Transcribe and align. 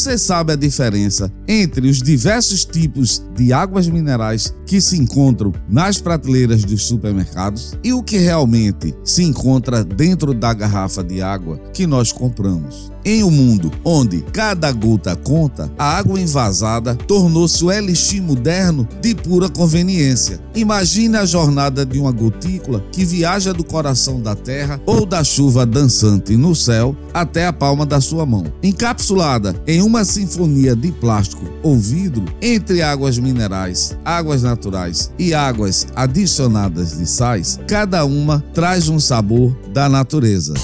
Você 0.00 0.16
sabe 0.16 0.54
a 0.54 0.56
diferença 0.56 1.30
entre 1.52 1.88
os 1.88 2.00
diversos 2.00 2.64
tipos 2.64 3.24
de 3.34 3.52
águas 3.52 3.88
minerais 3.88 4.54
que 4.64 4.80
se 4.80 4.96
encontram 4.96 5.52
nas 5.68 6.00
prateleiras 6.00 6.62
dos 6.62 6.84
supermercados 6.84 7.76
e 7.82 7.92
o 7.92 8.04
que 8.04 8.18
realmente 8.18 8.94
se 9.02 9.24
encontra 9.24 9.82
dentro 9.82 10.32
da 10.32 10.54
garrafa 10.54 11.02
de 11.02 11.20
água 11.20 11.58
que 11.74 11.88
nós 11.88 12.12
compramos? 12.12 12.92
Em 13.04 13.24
um 13.24 13.30
mundo 13.30 13.72
onde 13.82 14.20
cada 14.32 14.70
gota 14.70 15.16
conta, 15.16 15.72
a 15.76 15.96
água 15.96 16.20
envasada 16.20 16.94
tornou-se 16.94 17.64
o 17.64 17.72
elixir 17.72 18.22
moderno 18.22 18.86
de 19.00 19.14
pura 19.14 19.48
conveniência. 19.48 20.38
Imagine 20.54 21.16
a 21.16 21.24
jornada 21.24 21.84
de 21.84 21.98
uma 21.98 22.12
gotícula 22.12 22.84
que 22.92 23.04
viaja 23.04 23.54
do 23.54 23.64
coração 23.64 24.20
da 24.20 24.36
terra 24.36 24.80
ou 24.84 25.06
da 25.06 25.24
chuva 25.24 25.64
dançante 25.64 26.36
no 26.36 26.54
céu 26.54 26.94
até 27.12 27.46
a 27.46 27.52
palma 27.52 27.86
da 27.86 28.00
sua 28.00 28.26
mão. 28.26 28.44
Encapsulada 28.62 29.56
em 29.66 29.80
uma 29.80 30.04
sinfonia 30.04 30.76
de 30.76 30.92
plástico 30.92 31.39
ou 31.62 31.78
vidro, 31.78 32.24
entre 32.40 32.82
águas 32.82 33.18
minerais, 33.18 33.96
águas 34.04 34.42
naturais 34.42 35.12
e 35.18 35.34
águas 35.34 35.86
adicionadas 35.94 36.98
de 36.98 37.06
sais, 37.06 37.58
cada 37.66 38.04
uma 38.04 38.42
traz 38.52 38.88
um 38.88 38.98
sabor 38.98 39.56
da 39.72 39.88
natureza. 39.88 40.54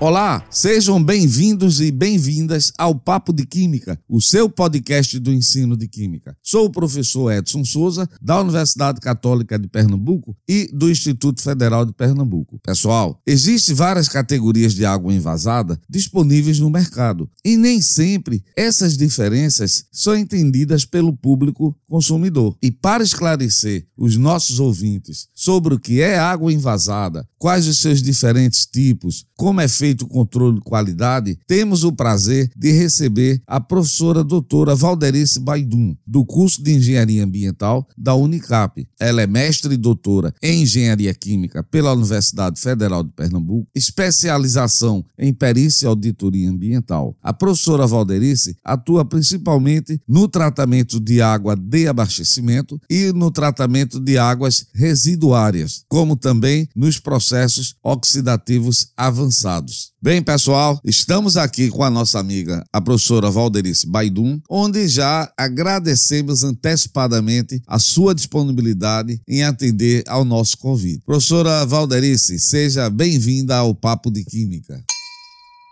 Olá, 0.00 0.46
sejam 0.48 1.02
bem-vindos 1.02 1.80
e 1.80 1.90
bem-vindas 1.90 2.72
ao 2.78 2.94
Papo 2.94 3.32
de 3.32 3.44
Química, 3.44 3.98
o 4.08 4.22
seu 4.22 4.48
podcast 4.48 5.18
do 5.18 5.32
ensino 5.32 5.76
de 5.76 5.88
Química. 5.88 6.36
Sou 6.40 6.66
o 6.66 6.70
professor 6.70 7.32
Edson 7.32 7.64
Souza, 7.64 8.08
da 8.22 8.40
Universidade 8.40 9.00
Católica 9.00 9.58
de 9.58 9.66
Pernambuco 9.66 10.36
e 10.48 10.70
do 10.72 10.88
Instituto 10.88 11.42
Federal 11.42 11.84
de 11.84 11.92
Pernambuco. 11.92 12.60
Pessoal, 12.62 13.20
existem 13.26 13.74
várias 13.74 14.08
categorias 14.08 14.72
de 14.72 14.84
água 14.84 15.12
envasada 15.12 15.76
disponíveis 15.90 16.60
no 16.60 16.70
mercado 16.70 17.28
e 17.44 17.56
nem 17.56 17.82
sempre 17.82 18.44
essas 18.56 18.96
diferenças 18.96 19.86
são 19.90 20.16
entendidas 20.16 20.84
pelo 20.84 21.12
público 21.12 21.76
consumidor. 21.88 22.56
E 22.62 22.70
para 22.70 23.02
esclarecer 23.02 23.88
os 23.96 24.16
nossos 24.16 24.60
ouvintes 24.60 25.26
sobre 25.34 25.74
o 25.74 25.78
que 25.78 26.00
é 26.00 26.20
água 26.20 26.52
envasada, 26.52 27.28
quais 27.36 27.66
os 27.66 27.80
seus 27.80 28.00
diferentes 28.00 28.64
tipos, 28.64 29.26
como 29.36 29.60
é 29.60 29.66
feito 29.66 29.87
feito 29.88 30.04
o 30.04 30.08
controle 30.08 30.56
de 30.56 30.60
qualidade, 30.60 31.38
temos 31.46 31.82
o 31.82 31.90
prazer 31.90 32.50
de 32.54 32.72
receber 32.72 33.40
a 33.46 33.58
professora 33.58 34.22
doutora 34.22 34.74
Valderice 34.74 35.40
Baidum, 35.40 35.96
do 36.06 36.26
curso 36.26 36.62
de 36.62 36.74
Engenharia 36.74 37.24
Ambiental 37.24 37.88
da 37.96 38.14
Unicap. 38.14 38.86
Ela 39.00 39.22
é 39.22 39.26
mestre 39.26 39.74
e 39.74 39.78
doutora 39.78 40.34
em 40.42 40.62
Engenharia 40.62 41.14
Química 41.14 41.62
pela 41.62 41.94
Universidade 41.94 42.60
Federal 42.60 43.02
de 43.02 43.10
Pernambuco, 43.12 43.66
especialização 43.74 45.02
em 45.18 45.32
Perícia 45.32 45.86
e 45.86 45.88
Auditoria 45.88 46.50
Ambiental. 46.50 47.16
A 47.22 47.32
professora 47.32 47.86
Valderice 47.86 48.56
atua 48.62 49.06
principalmente 49.06 49.98
no 50.06 50.28
tratamento 50.28 51.00
de 51.00 51.22
água 51.22 51.56
de 51.56 51.88
abastecimento 51.88 52.78
e 52.90 53.10
no 53.14 53.30
tratamento 53.30 53.98
de 53.98 54.18
águas 54.18 54.66
residuárias, 54.74 55.84
como 55.88 56.14
também 56.14 56.68
nos 56.76 56.98
processos 56.98 57.74
oxidativos 57.82 58.92
avançados. 58.98 59.77
Bem, 60.00 60.22
pessoal, 60.22 60.80
estamos 60.84 61.36
aqui 61.36 61.68
com 61.68 61.82
a 61.82 61.90
nossa 61.90 62.18
amiga, 62.18 62.64
a 62.72 62.80
professora 62.80 63.30
Valderice 63.30 63.86
Baidum, 63.86 64.40
onde 64.48 64.88
já 64.88 65.30
agradecemos 65.36 66.42
antecipadamente 66.42 67.60
a 67.66 67.78
sua 67.78 68.14
disponibilidade 68.14 69.20
em 69.28 69.42
atender 69.42 70.04
ao 70.06 70.24
nosso 70.24 70.58
convite. 70.58 71.02
Professora 71.04 71.66
Valderice, 71.66 72.38
seja 72.38 72.88
bem-vinda 72.88 73.56
ao 73.56 73.74
Papo 73.74 74.10
de 74.10 74.24
Química. 74.24 74.82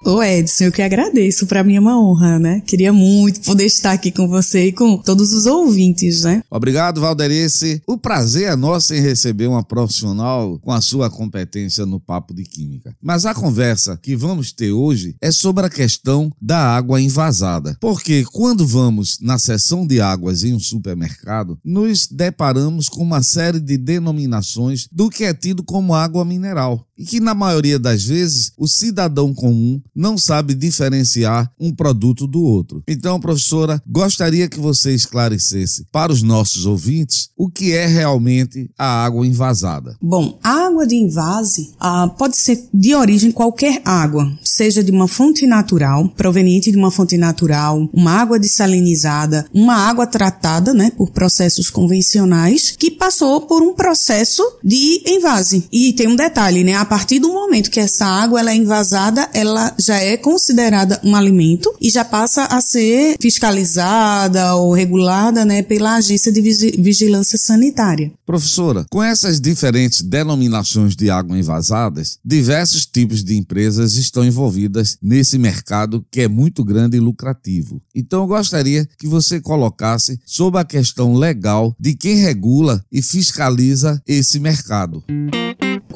Ô 0.04 0.22
Edson, 0.22 0.64
eu 0.64 0.72
que 0.72 0.82
agradeço, 0.82 1.46
para 1.46 1.64
mim 1.64 1.76
é 1.76 1.80
uma 1.80 1.98
honra, 1.98 2.38
né? 2.38 2.60
Queria 2.66 2.92
muito 2.92 3.40
poder 3.40 3.64
estar 3.64 3.92
aqui 3.92 4.12
com 4.12 4.28
você 4.28 4.66
e 4.66 4.72
com 4.72 4.98
todos 4.98 5.32
os 5.32 5.46
ouvintes, 5.46 6.22
né? 6.22 6.42
Obrigado, 6.50 7.00
Valderice. 7.00 7.82
O 7.86 7.96
prazer 7.96 8.52
é 8.52 8.56
nosso 8.56 8.94
em 8.94 9.00
receber 9.00 9.46
uma 9.46 9.64
profissional 9.64 10.58
com 10.60 10.70
a 10.70 10.82
sua 10.82 11.08
competência 11.08 11.86
no 11.86 11.98
papo 11.98 12.34
de 12.34 12.44
química. 12.44 12.94
Mas 13.02 13.24
a 13.24 13.34
conversa 13.34 13.98
que 14.02 14.14
vamos 14.14 14.52
ter 14.52 14.70
hoje 14.70 15.16
é 15.20 15.32
sobre 15.32 15.64
a 15.64 15.70
questão 15.70 16.30
da 16.40 16.58
água 16.58 17.00
envasada. 17.00 17.76
Porque 17.80 18.24
quando 18.32 18.66
vamos 18.66 19.18
na 19.20 19.38
seção 19.38 19.86
de 19.86 20.00
águas 20.00 20.44
em 20.44 20.52
um 20.52 20.60
supermercado, 20.60 21.58
nos 21.64 22.06
deparamos 22.06 22.88
com 22.88 23.02
uma 23.02 23.22
série 23.22 23.60
de 23.60 23.78
denominações 23.78 24.88
do 24.92 25.08
que 25.08 25.24
é 25.24 25.32
tido 25.32 25.64
como 25.64 25.94
água 25.94 26.24
mineral 26.24 26.85
e 26.98 27.04
que 27.04 27.20
na 27.20 27.34
maioria 27.34 27.78
das 27.78 28.04
vezes 28.04 28.52
o 28.56 28.66
cidadão 28.66 29.34
comum 29.34 29.80
não 29.94 30.16
sabe 30.16 30.54
diferenciar 30.54 31.50
um 31.58 31.72
produto 31.72 32.26
do 32.26 32.42
outro. 32.42 32.82
Então, 32.88 33.20
professora, 33.20 33.82
gostaria 33.86 34.48
que 34.48 34.58
você 34.58 34.94
esclarecesse 34.94 35.86
para 35.92 36.12
os 36.12 36.22
nossos 36.22 36.66
ouvintes 36.66 37.30
o 37.36 37.48
que 37.48 37.72
é 37.72 37.86
realmente 37.86 38.70
a 38.78 39.04
água 39.04 39.26
envasada. 39.26 39.96
Bom, 40.00 40.38
a 40.42 40.66
água 40.66 40.86
de 40.86 40.96
invase 40.96 41.74
ah, 41.78 42.08
pode 42.18 42.36
ser 42.36 42.68
de 42.72 42.94
origem 42.94 43.30
qualquer 43.30 43.82
água, 43.84 44.30
seja 44.42 44.82
de 44.82 44.90
uma 44.90 45.08
fonte 45.08 45.46
natural, 45.46 46.08
proveniente 46.10 46.70
de 46.70 46.76
uma 46.76 46.90
fonte 46.90 47.16
natural, 47.16 47.88
uma 47.92 48.12
água 48.12 48.38
desalinizada, 48.38 49.46
uma 49.52 49.74
água 49.74 50.06
tratada, 50.06 50.72
né, 50.72 50.90
por 50.96 51.10
processos 51.10 51.68
convencionais, 51.68 52.74
que 52.78 52.90
passou 52.90 53.42
por 53.42 53.62
um 53.62 53.74
processo 53.74 54.42
de 54.64 55.02
invase. 55.06 55.66
E 55.70 55.92
tem 55.92 56.08
um 56.08 56.16
detalhe, 56.16 56.64
né, 56.64 56.74
a 56.74 56.84
partir 56.86 57.18
do 57.18 57.32
momento 57.32 57.70
que 57.70 57.80
essa 57.80 58.06
água 58.06 58.40
ela 58.40 58.52
é 58.52 58.56
envasada, 58.56 59.28
ela 59.34 59.74
já 59.78 59.96
é 59.96 60.16
considerada 60.16 61.00
um 61.04 61.14
alimento 61.14 61.74
e 61.80 61.90
já 61.90 62.04
passa 62.04 62.44
a 62.44 62.60
ser 62.60 63.16
fiscalizada 63.20 64.54
ou 64.54 64.72
regulada 64.72 65.44
né, 65.44 65.62
pela 65.62 65.96
Agência 65.96 66.32
de 66.32 66.40
Vigilância 66.40 67.38
Sanitária. 67.38 68.12
Professora, 68.24 68.86
com 68.90 69.02
essas 69.02 69.40
diferentes 69.40 70.02
denominações 70.02 70.96
de 70.96 71.10
água 71.10 71.38
envasadas, 71.38 72.18
diversos 72.24 72.86
tipos 72.86 73.22
de 73.22 73.36
empresas 73.36 73.94
estão 73.94 74.24
envolvidas 74.24 74.98
nesse 75.02 75.38
mercado 75.38 76.04
que 76.10 76.22
é 76.22 76.28
muito 76.28 76.64
grande 76.64 76.96
e 76.96 77.00
lucrativo. 77.00 77.80
Então 77.94 78.22
eu 78.22 78.26
gostaria 78.26 78.88
que 78.98 79.06
você 79.06 79.40
colocasse 79.40 80.20
sobre 80.24 80.60
a 80.60 80.64
questão 80.64 81.14
legal 81.14 81.74
de 81.78 81.94
quem 81.94 82.16
regula 82.16 82.84
e 82.90 83.02
fiscaliza 83.02 84.02
esse 84.06 84.38
mercado. 84.38 85.04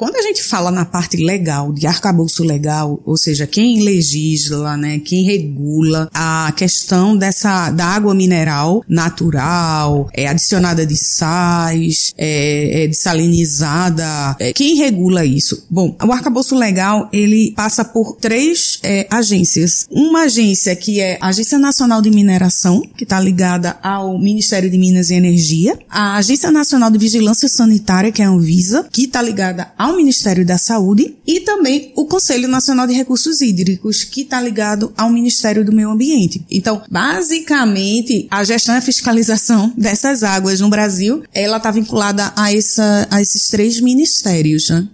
Quando 0.01 0.15
a 0.15 0.21
gente 0.23 0.41
fala 0.41 0.71
na 0.71 0.83
parte 0.83 1.15
legal, 1.17 1.71
de 1.71 1.85
arcabouço 1.85 2.43
legal, 2.43 2.99
ou 3.05 3.15
seja, 3.15 3.45
quem 3.45 3.83
legisla, 3.83 4.75
né, 4.75 4.97
quem 4.97 5.23
regula 5.23 6.09
a 6.11 6.51
questão 6.57 7.15
dessa 7.15 7.69
da 7.69 7.85
água 7.85 8.15
mineral 8.15 8.83
natural, 8.89 10.09
é 10.11 10.27
adicionada 10.27 10.87
de 10.87 10.95
sais, 10.95 12.15
é, 12.17 12.85
é 12.85 12.87
desalinizada, 12.87 14.35
é, 14.39 14.51
quem 14.53 14.75
regula 14.77 15.23
isso? 15.23 15.67
Bom, 15.69 15.95
o 16.03 16.11
arcabouço 16.11 16.55
legal 16.55 17.07
ele 17.13 17.53
passa 17.55 17.85
por 17.85 18.15
três 18.15 18.79
é, 18.81 19.05
agências. 19.07 19.85
Uma 19.91 20.23
agência 20.23 20.75
que 20.75 20.99
é 20.99 21.19
a 21.21 21.27
Agência 21.27 21.59
Nacional 21.59 22.01
de 22.01 22.09
Mineração, 22.09 22.81
que 22.97 23.03
está 23.03 23.19
ligada 23.19 23.77
ao 23.83 24.17
Ministério 24.17 24.67
de 24.67 24.79
Minas 24.79 25.11
e 25.11 25.13
Energia, 25.13 25.77
a 25.87 26.15
Agência 26.15 26.49
Nacional 26.49 26.89
de 26.89 26.97
Vigilância 26.97 27.47
Sanitária, 27.47 28.11
que 28.11 28.23
é 28.23 28.25
a 28.25 28.29
Anvisa, 28.29 28.87
que 28.91 29.03
está 29.03 29.21
ligada 29.21 29.71
ao 29.77 29.90
Ministério 29.95 30.45
da 30.45 30.57
Saúde 30.57 31.15
e 31.25 31.39
também 31.41 31.91
o 31.95 32.05
Conselho 32.05 32.47
Nacional 32.47 32.87
de 32.87 32.93
Recursos 32.93 33.41
Hídricos, 33.41 34.03
que 34.03 34.21
está 34.21 34.41
ligado 34.41 34.93
ao 34.97 35.09
Ministério 35.09 35.63
do 35.63 35.71
Meio 35.71 35.89
Ambiente. 35.89 36.45
Então, 36.49 36.81
basicamente, 36.89 38.27
a 38.29 38.43
gestão 38.43 38.75
e 38.75 38.77
a 38.77 38.81
fiscalização 38.81 39.73
dessas 39.77 40.23
águas 40.23 40.59
no 40.59 40.69
Brasil, 40.69 41.23
ela 41.33 41.57
está 41.57 41.71
vinculada 41.71 42.31
a, 42.35 42.53
essa, 42.53 43.07
a 43.09 43.21
esses 43.21 43.47
três 43.47 43.79
ministérios. 43.79 44.69
Né? 44.69 44.87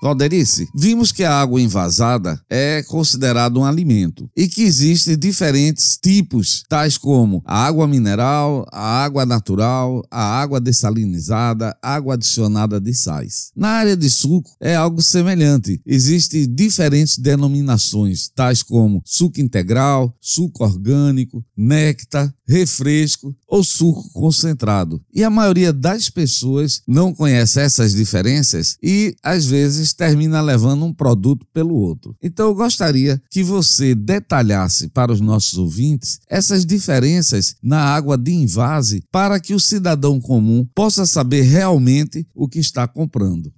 Valderice, 0.00 0.68
vimos 0.74 1.10
que 1.10 1.24
a 1.24 1.40
água 1.40 1.60
envasada 1.60 2.40
é 2.48 2.82
considerada 2.84 3.58
um 3.58 3.64
alimento 3.64 4.30
e 4.36 4.46
que 4.46 4.62
existem 4.62 5.18
diferentes 5.18 5.98
tipos, 6.00 6.62
tais 6.68 6.96
como 6.96 7.42
a 7.44 7.64
água 7.64 7.86
mineral, 7.86 8.64
a 8.70 9.02
água 9.02 9.26
natural, 9.26 10.04
a 10.10 10.22
água 10.22 10.60
dessalinizada, 10.60 11.76
água 11.82 12.14
adicionada 12.14 12.80
de 12.80 12.94
sais. 12.94 13.50
Na 13.56 13.70
área 13.70 13.96
de 13.96 14.08
suco 14.08 14.50
é 14.60 14.76
algo 14.76 15.02
semelhante. 15.02 15.80
Existem 15.84 16.46
diferentes 16.48 17.18
denominações, 17.18 18.28
tais 18.28 18.62
como 18.62 19.02
suco 19.04 19.40
integral, 19.40 20.14
suco 20.20 20.62
orgânico, 20.62 21.44
néctar, 21.56 22.32
refresco 22.46 23.34
ou 23.46 23.64
suco 23.64 24.10
concentrado. 24.12 25.02
E 25.12 25.24
a 25.24 25.30
maioria 25.30 25.72
das 25.72 26.08
pessoas 26.08 26.82
não 26.86 27.12
conhece 27.12 27.60
essas 27.60 27.92
diferenças 27.94 28.76
e 28.82 29.14
às 29.22 29.44
vezes 29.44 29.87
vezes 29.88 29.92
termina 29.92 30.40
levando 30.40 30.84
um 30.84 30.92
produto 30.92 31.46
pelo 31.52 31.74
outro. 31.74 32.14
Então 32.22 32.48
eu 32.48 32.54
gostaria 32.54 33.20
que 33.30 33.42
você 33.42 33.94
detalhasse 33.94 34.88
para 34.88 35.12
os 35.12 35.20
nossos 35.20 35.58
ouvintes 35.58 36.20
essas 36.28 36.64
diferenças 36.64 37.56
na 37.62 37.80
água 37.80 38.16
de 38.16 38.32
invase 38.32 39.02
para 39.10 39.40
que 39.40 39.54
o 39.54 39.60
cidadão 39.60 40.20
comum 40.20 40.66
possa 40.74 41.06
saber 41.06 41.42
realmente 41.42 42.26
o 42.34 42.48
que 42.48 42.58
está 42.58 42.86
comprando. 42.86 43.50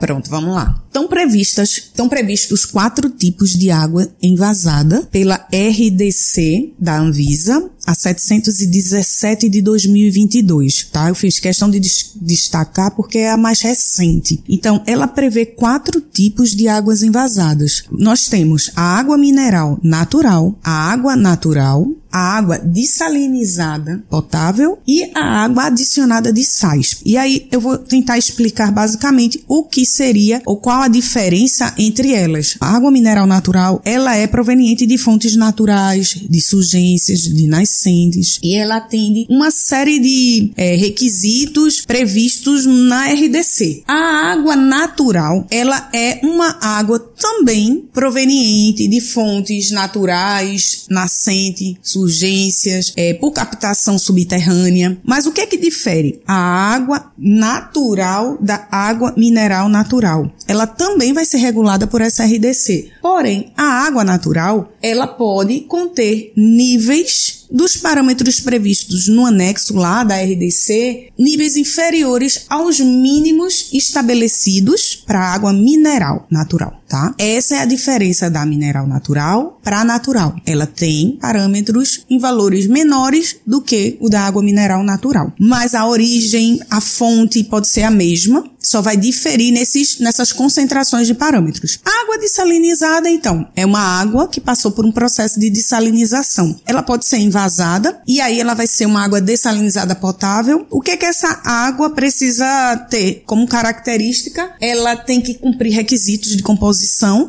Pronto, 0.00 0.28
vamos 0.28 0.54
lá. 0.54 0.82
Estão 0.86 1.08
previstas, 1.08 1.70
estão 1.70 2.08
previstos 2.08 2.64
quatro 2.64 3.08
tipos 3.08 3.50
de 3.50 3.70
água 3.70 4.06
envasada 4.20 5.02
pela 5.10 5.36
RDC 5.50 6.74
da 6.78 6.98
Anvisa, 6.98 7.70
a 7.86 7.94
717 7.94 9.48
de 9.48 9.60
2022, 9.62 10.88
tá? 10.92 11.08
Eu 11.08 11.14
fiz 11.14 11.38
questão 11.38 11.70
de 11.70 11.80
destacar 12.16 12.90
porque 12.92 13.18
é 13.18 13.30
a 13.30 13.36
mais 13.36 13.60
recente. 13.60 14.42
Então, 14.48 14.82
ela 14.86 15.06
prevê 15.06 15.46
quatro 15.46 16.00
tipos 16.00 16.50
de 16.50 16.68
águas 16.68 17.02
envasadas. 17.02 17.84
Nós 17.90 18.28
temos 18.28 18.70
a 18.74 18.98
água 18.98 19.18
mineral 19.18 19.78
natural, 19.82 20.58
a 20.62 20.90
água 20.92 21.16
natural, 21.16 21.86
a 22.14 22.36
água 22.36 22.58
dessalinizada 22.58 24.04
potável 24.08 24.78
e 24.86 25.10
a 25.16 25.42
água 25.42 25.64
adicionada 25.64 26.32
de 26.32 26.44
sais. 26.44 26.98
E 27.04 27.16
aí 27.16 27.48
eu 27.50 27.60
vou 27.60 27.76
tentar 27.76 28.16
explicar 28.16 28.70
basicamente 28.70 29.42
o 29.48 29.64
que 29.64 29.84
seria 29.84 30.40
ou 30.46 30.56
qual 30.56 30.82
a 30.82 30.86
diferença 30.88 31.74
entre 31.76 32.12
elas. 32.12 32.56
A 32.60 32.76
água 32.76 32.92
mineral 32.92 33.26
natural, 33.26 33.82
ela 33.84 34.14
é 34.14 34.28
proveniente 34.28 34.86
de 34.86 34.96
fontes 34.96 35.34
naturais, 35.34 36.16
de 36.30 36.40
surgências, 36.40 37.22
de 37.22 37.48
e 38.42 38.54
ela 38.54 38.76
atende 38.76 39.26
uma 39.28 39.50
série 39.50 39.98
de 39.98 40.52
é, 40.56 40.76
requisitos 40.76 41.84
previstos 41.84 42.66
na 42.66 43.06
RDC. 43.06 43.82
A 43.86 44.32
água 44.32 44.56
natural, 44.56 45.46
ela 45.50 45.88
é 45.92 46.20
uma 46.22 46.58
água 46.60 46.98
também 46.98 47.88
proveniente 47.92 48.88
de 48.88 49.00
fontes 49.00 49.70
naturais, 49.70 50.86
nascente, 50.88 51.76
surgente 51.82 52.14
urgências, 52.24 52.92
é, 52.96 53.14
por 53.14 53.32
captação 53.32 53.98
subterrânea. 53.98 54.98
Mas 55.04 55.26
o 55.26 55.32
que 55.32 55.40
é 55.40 55.46
que 55.46 55.56
difere 55.56 56.20
a 56.26 56.34
água 56.34 57.12
natural 57.18 58.38
da 58.40 58.66
água 58.70 59.12
mineral 59.16 59.68
natural? 59.68 60.30
Ela 60.46 60.66
também 60.66 61.12
vai 61.12 61.24
ser 61.24 61.38
regulada 61.38 61.86
por 61.86 62.00
essa 62.00 62.24
RDC. 62.24 62.90
Porém, 63.02 63.52
a 63.56 63.64
água 63.86 64.04
natural, 64.04 64.72
ela 64.82 65.06
pode 65.06 65.60
conter 65.60 66.32
níveis 66.36 67.33
dos 67.50 67.76
parâmetros 67.76 68.40
previstos 68.40 69.08
no 69.08 69.26
anexo 69.26 69.74
lá 69.74 70.04
da 70.04 70.16
RDC, 70.16 71.12
níveis 71.18 71.56
inferiores 71.56 72.44
aos 72.48 72.80
mínimos 72.80 73.70
estabelecidos 73.72 74.96
para 75.06 75.32
água 75.32 75.52
mineral 75.52 76.26
natural, 76.30 76.82
tá? 76.88 77.14
Essa 77.18 77.56
é 77.56 77.58
a 77.60 77.64
diferença 77.64 78.30
da 78.30 78.44
mineral 78.44 78.86
natural 78.86 79.58
para 79.62 79.84
natural. 79.84 80.36
Ela 80.46 80.66
tem 80.66 81.18
parâmetros 81.20 82.04
em 82.08 82.18
valores 82.18 82.66
menores 82.66 83.36
do 83.46 83.60
que 83.60 83.96
o 84.00 84.08
da 84.08 84.22
água 84.22 84.42
mineral 84.42 84.82
natural. 84.82 85.32
Mas 85.38 85.74
a 85.74 85.86
origem, 85.86 86.60
a 86.70 86.80
fonte 86.80 87.42
pode 87.44 87.68
ser 87.68 87.82
a 87.82 87.90
mesma, 87.90 88.44
só 88.60 88.80
vai 88.80 88.96
diferir 88.96 89.52
nesses, 89.52 89.98
nessas 89.98 90.32
concentrações 90.32 91.06
de 91.06 91.14
parâmetros. 91.14 91.78
Água 92.02 92.18
dessalinizada, 92.18 93.08
então, 93.08 93.46
é 93.54 93.64
uma 93.64 93.80
água 93.80 94.28
que 94.28 94.40
passou 94.40 94.72
por 94.72 94.84
um 94.84 94.92
processo 94.92 95.38
de 95.38 95.50
dessalinização. 95.50 96.58
Ela 96.66 96.82
pode 96.82 97.06
ser 97.06 97.18
envasada 97.18 98.00
e 98.06 98.20
aí 98.20 98.40
ela 98.40 98.54
vai 98.54 98.66
ser 98.66 98.86
uma 98.86 99.02
água 99.02 99.20
dessalinizada 99.20 99.94
potável. 99.94 100.66
O 100.70 100.80
que 100.80 100.92
é 100.92 100.96
que 100.96 101.06
essa 101.06 101.40
água 101.44 101.90
precisa 101.90 102.76
ter 102.90 103.22
como 103.26 103.46
característica? 103.46 104.54
Ela 104.60 104.96
tem 104.96 105.20
que 105.20 105.34
cumprir 105.34 105.72
requisitos 105.72 106.36
de 106.36 106.42
composição 106.42 106.73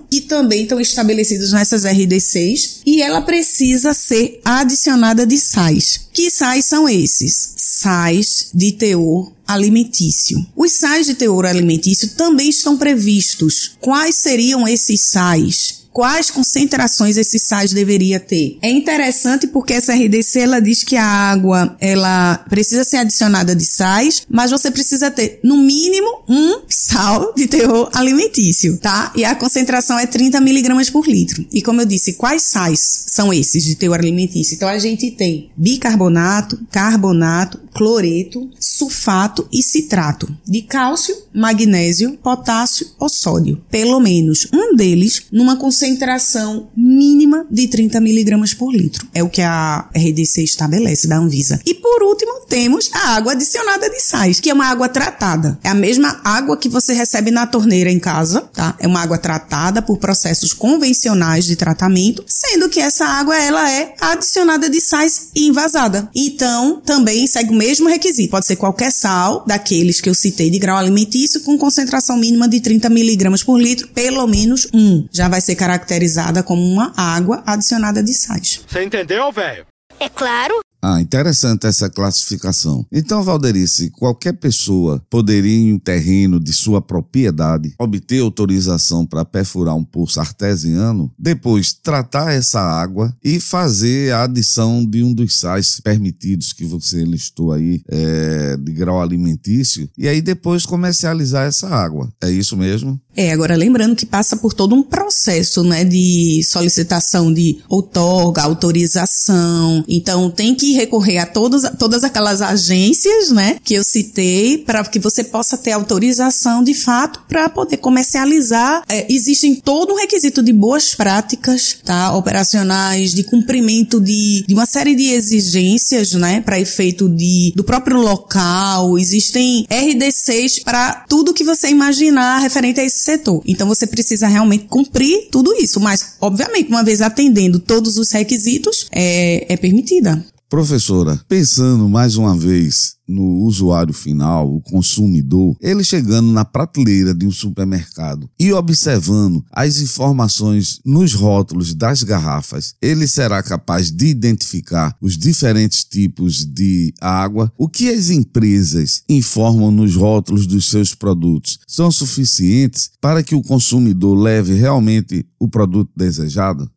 que 0.09 0.21
também 0.21 0.63
estão 0.63 0.79
estabelecidos 0.79 1.51
nessas 1.51 1.83
RDCs 1.85 2.81
e 2.85 3.01
ela 3.01 3.21
precisa 3.21 3.93
ser 3.93 4.39
adicionada 4.43 5.25
de 5.25 5.37
sais. 5.37 6.01
Que 6.13 6.29
sais 6.29 6.65
são 6.65 6.87
esses? 6.87 7.53
Sais 7.57 8.47
de 8.53 8.71
teor 8.71 9.31
alimentício. 9.47 10.45
Os 10.55 10.71
sais 10.73 11.05
de 11.05 11.15
teor 11.15 11.45
alimentício 11.45 12.09
também 12.09 12.49
estão 12.49 12.77
previstos. 12.77 13.71
Quais 13.79 14.15
seriam 14.15 14.67
esses 14.67 15.01
sais? 15.01 15.84
Quais 15.95 16.29
concentrações 16.29 17.15
esses 17.15 17.43
sais 17.43 17.71
deveria 17.71 18.19
ter. 18.19 18.57
É 18.61 18.69
interessante 18.69 19.47
porque 19.47 19.71
essa 19.71 19.93
RDC 19.93 20.41
ela 20.41 20.59
diz 20.59 20.83
que 20.83 20.97
a 20.97 21.05
água 21.05 21.77
ela 21.79 22.43
precisa 22.49 22.83
ser 22.83 22.97
adicionada 22.97 23.55
de 23.55 23.65
sais, 23.65 24.23
mas 24.29 24.51
você 24.51 24.69
precisa 24.69 25.09
ter 25.09 25.39
no 25.41 25.55
mínimo 25.55 26.25
um 26.27 26.63
sal 26.67 27.33
de 27.33 27.47
teor 27.47 27.89
alimentício, 27.93 28.77
tá? 28.77 29.13
E 29.15 29.23
a 29.23 29.35
concentração 29.35 29.97
é 29.97 30.05
30 30.05 30.41
miligramas 30.41 30.89
por 30.89 31.07
litro. 31.07 31.47
E 31.49 31.61
como 31.61 31.79
eu 31.79 31.85
disse, 31.85 32.15
quais 32.15 32.41
sais 32.41 33.05
são 33.07 33.33
esses 33.33 33.63
de 33.63 33.75
teor 33.75 33.99
alimentício? 33.99 34.55
Então 34.55 34.67
a 34.67 34.77
gente 34.77 35.11
tem 35.11 35.49
bicarbonato, 35.55 36.59
carbonato, 36.69 37.61
cloreto, 37.73 38.49
sulfato 38.59 39.47
e 39.51 39.63
citrato 39.63 40.27
de 40.45 40.61
cálcio, 40.61 41.15
magnésio, 41.33 42.17
potássio 42.21 42.87
ou 42.99 43.07
sódio. 43.07 43.61
Pelo 43.69 44.01
menos 44.01 44.47
um 44.53 44.75
deles 44.75 45.23
numa 45.31 45.55
concentração 45.55 45.84
concentração 45.85 46.67
mínima 46.75 47.45
de 47.49 47.67
30 47.67 48.01
miligramas 48.01 48.53
por 48.53 48.73
litro. 48.73 49.07
É 49.13 49.23
o 49.23 49.29
que 49.29 49.41
a 49.41 49.87
RDC 49.95 50.43
estabelece 50.43 51.07
da 51.07 51.17
Anvisa. 51.17 51.61
E 51.63 51.75
por 51.75 52.01
último, 52.01 52.41
temos 52.49 52.89
a 52.91 53.15
água 53.15 53.33
adicionada 53.33 53.87
de 53.89 53.99
sais, 53.99 54.39
que 54.39 54.49
é 54.49 54.53
uma 54.53 54.65
água 54.65 54.89
tratada. 54.89 55.59
É 55.63 55.69
a 55.69 55.75
mesma 55.75 56.19
água 56.23 56.57
que 56.57 56.67
você 56.67 56.93
recebe 56.93 57.29
na 57.29 57.45
torneira 57.45 57.91
em 57.91 57.99
casa, 57.99 58.41
tá? 58.53 58.75
É 58.79 58.87
uma 58.87 59.01
água 59.01 59.17
tratada 59.17 59.81
por 59.81 59.99
processos 59.99 60.53
convencionais 60.53 61.45
de 61.45 61.55
tratamento, 61.55 62.23
sendo 62.27 62.67
que 62.67 62.79
essa 62.79 63.05
água 63.05 63.37
ela 63.37 63.69
é 63.69 63.93
adicionada 64.01 64.69
de 64.69 64.81
sais 64.81 65.29
e 65.35 65.47
envasada. 65.47 66.09
Então, 66.15 66.81
também 66.83 67.27
segue 67.27 67.51
o 67.51 67.55
mesmo 67.55 67.87
requisito. 67.87 68.31
Pode 68.31 68.47
ser 68.47 68.55
qualquer 68.55 68.91
sal 68.91 69.43
daqueles 69.45 70.01
que 70.01 70.09
eu 70.09 70.15
citei 70.15 70.49
de 70.49 70.57
grau 70.57 70.77
alimentício 70.77 71.41
com 71.41 71.57
concentração 71.57 72.17
mínima 72.17 72.47
de 72.47 72.59
30 72.59 72.89
miligramas 72.89 73.43
por 73.43 73.61
litro, 73.61 73.87
pelo 73.89 74.25
menos 74.25 74.67
um. 74.73 75.05
Já 75.11 75.27
vai 75.27 75.41
ser 75.41 75.55
caracterizado 75.55 75.74
caracterizada 75.75 76.41
como 76.41 76.61
uma 76.61 76.93
água 76.95 77.43
adicionada 77.45 78.01
de 78.01 78.13
sais. 78.13 78.61
Você 78.67 78.83
entendeu, 78.83 79.31
velho? 79.31 79.65
É 79.99 80.09
claro. 80.09 80.65
Ah, 80.87 81.01
interessante 81.01 81.65
essa 81.65 81.89
classificação. 81.89 82.85
Então, 82.91 83.23
Valderice, 83.23 83.89
qualquer 83.89 84.33
pessoa 84.33 85.03
poderia, 85.09 85.57
em 85.57 85.73
um 85.73 85.79
terreno 85.79 86.39
de 86.39 86.53
sua 86.53 86.79
propriedade, 86.79 87.73
obter 87.79 88.21
autorização 88.21 89.03
para 89.03 89.25
perfurar 89.25 89.75
um 89.75 89.83
poço 89.83 90.19
artesiano, 90.19 91.11
depois 91.17 91.73
tratar 91.73 92.33
essa 92.33 92.59
água 92.59 93.11
e 93.23 93.39
fazer 93.39 94.13
a 94.13 94.25
adição 94.25 94.85
de 94.85 95.01
um 95.01 95.11
dos 95.11 95.39
sais 95.39 95.81
permitidos 95.81 96.53
que 96.53 96.65
você 96.65 97.03
listou 97.03 97.51
aí, 97.51 97.81
é, 97.89 98.55
de 98.55 98.71
grau 98.71 99.01
alimentício, 99.01 99.89
e 99.97 100.07
aí 100.07 100.21
depois 100.21 100.67
comercializar 100.67 101.47
essa 101.47 101.67
água. 101.67 102.13
É 102.21 102.29
isso 102.29 102.55
mesmo? 102.55 103.01
É, 103.15 103.31
agora 103.31 103.55
lembrando 103.55 103.95
que 103.95 104.05
passa 104.05 104.35
por 104.37 104.53
todo 104.53 104.75
um 104.75 104.83
processo, 104.83 105.63
né, 105.63 105.83
de 105.83 106.43
solicitação 106.43 107.33
de 107.33 107.59
outorga, 107.67 108.43
autorização. 108.43 109.83
Então 109.87 110.29
tem 110.29 110.55
que 110.55 110.73
recorrer 110.73 111.19
a 111.19 111.25
todas, 111.25 111.63
todas 111.77 112.03
aquelas 112.03 112.41
agências, 112.41 113.31
né, 113.31 113.57
que 113.63 113.73
eu 113.73 113.83
citei, 113.83 114.57
para 114.57 114.83
que 114.85 114.99
você 114.99 115.23
possa 115.23 115.57
ter 115.57 115.71
autorização 115.71 116.63
de 116.63 116.73
fato 116.73 117.21
para 117.27 117.49
poder 117.49 117.77
comercializar. 117.77 118.83
É, 118.87 119.11
existem 119.11 119.55
todo 119.55 119.93
um 119.93 119.97
requisito 119.97 120.41
de 120.41 120.53
boas 120.53 120.93
práticas, 120.93 121.77
tá, 121.83 122.15
operacionais, 122.15 123.13
de 123.13 123.23
cumprimento 123.23 123.99
de, 123.99 124.43
de 124.47 124.53
uma 124.53 124.65
série 124.65 124.95
de 124.95 125.09
exigências, 125.09 126.13
né, 126.13 126.41
para 126.41 126.59
efeito 126.59 127.09
de 127.09 127.53
do 127.55 127.63
próprio 127.63 127.99
local. 127.99 128.97
Existem 128.97 129.65
RDCs 129.69 130.59
para 130.59 131.05
tudo 131.07 131.33
que 131.33 131.43
você 131.43 131.69
imaginar 131.69 132.39
referente 132.39 132.79
a 132.79 132.83
esse 132.83 132.99
setor. 132.99 133.41
Então 133.45 133.67
você 133.67 133.87
precisa 133.87 134.27
realmente 134.27 134.65
cumprir 134.65 135.27
tudo 135.31 135.53
isso, 135.53 135.79
mas 135.79 136.15
obviamente 136.21 136.69
uma 136.69 136.83
vez 136.83 137.01
atendendo 137.01 137.59
todos 137.59 137.97
os 137.97 138.11
requisitos 138.11 138.87
é, 138.91 139.53
é 139.53 139.57
permitida. 139.75 140.23
Professora, 140.47 141.19
pensando 141.27 141.89
mais 141.89 142.15
uma 142.15 142.37
vez 142.37 142.95
no 143.07 143.41
usuário 143.43 143.93
final, 143.93 144.47
o 144.47 144.61
consumidor, 144.61 145.55
ele 145.59 145.83
chegando 145.83 146.31
na 146.31 146.45
prateleira 146.45 147.13
de 147.15 147.25
um 147.25 147.31
supermercado 147.31 148.29
e 148.39 148.53
observando 148.53 149.43
as 149.51 149.79
informações 149.79 150.79
nos 150.85 151.13
rótulos 151.13 151.73
das 151.73 152.03
garrafas, 152.03 152.75
ele 152.79 153.07
será 153.07 153.41
capaz 153.41 153.91
de 153.91 154.05
identificar 154.05 154.95
os 155.01 155.17
diferentes 155.17 155.83
tipos 155.83 156.45
de 156.45 156.93
água. 157.01 157.51
O 157.57 157.67
que 157.67 157.89
as 157.89 158.11
empresas 158.11 159.03
informam 159.09 159.71
nos 159.71 159.95
rótulos 159.95 160.45
dos 160.45 160.69
seus 160.69 160.93
produtos 160.93 161.59
são 161.67 161.91
suficientes 161.91 162.91
para 163.01 163.23
que 163.23 163.35
o 163.35 163.43
consumidor 163.43 164.15
leve 164.15 164.53
realmente 164.53 165.25
o 165.39 165.49
produto 165.49 165.91
desejado? 165.97 166.69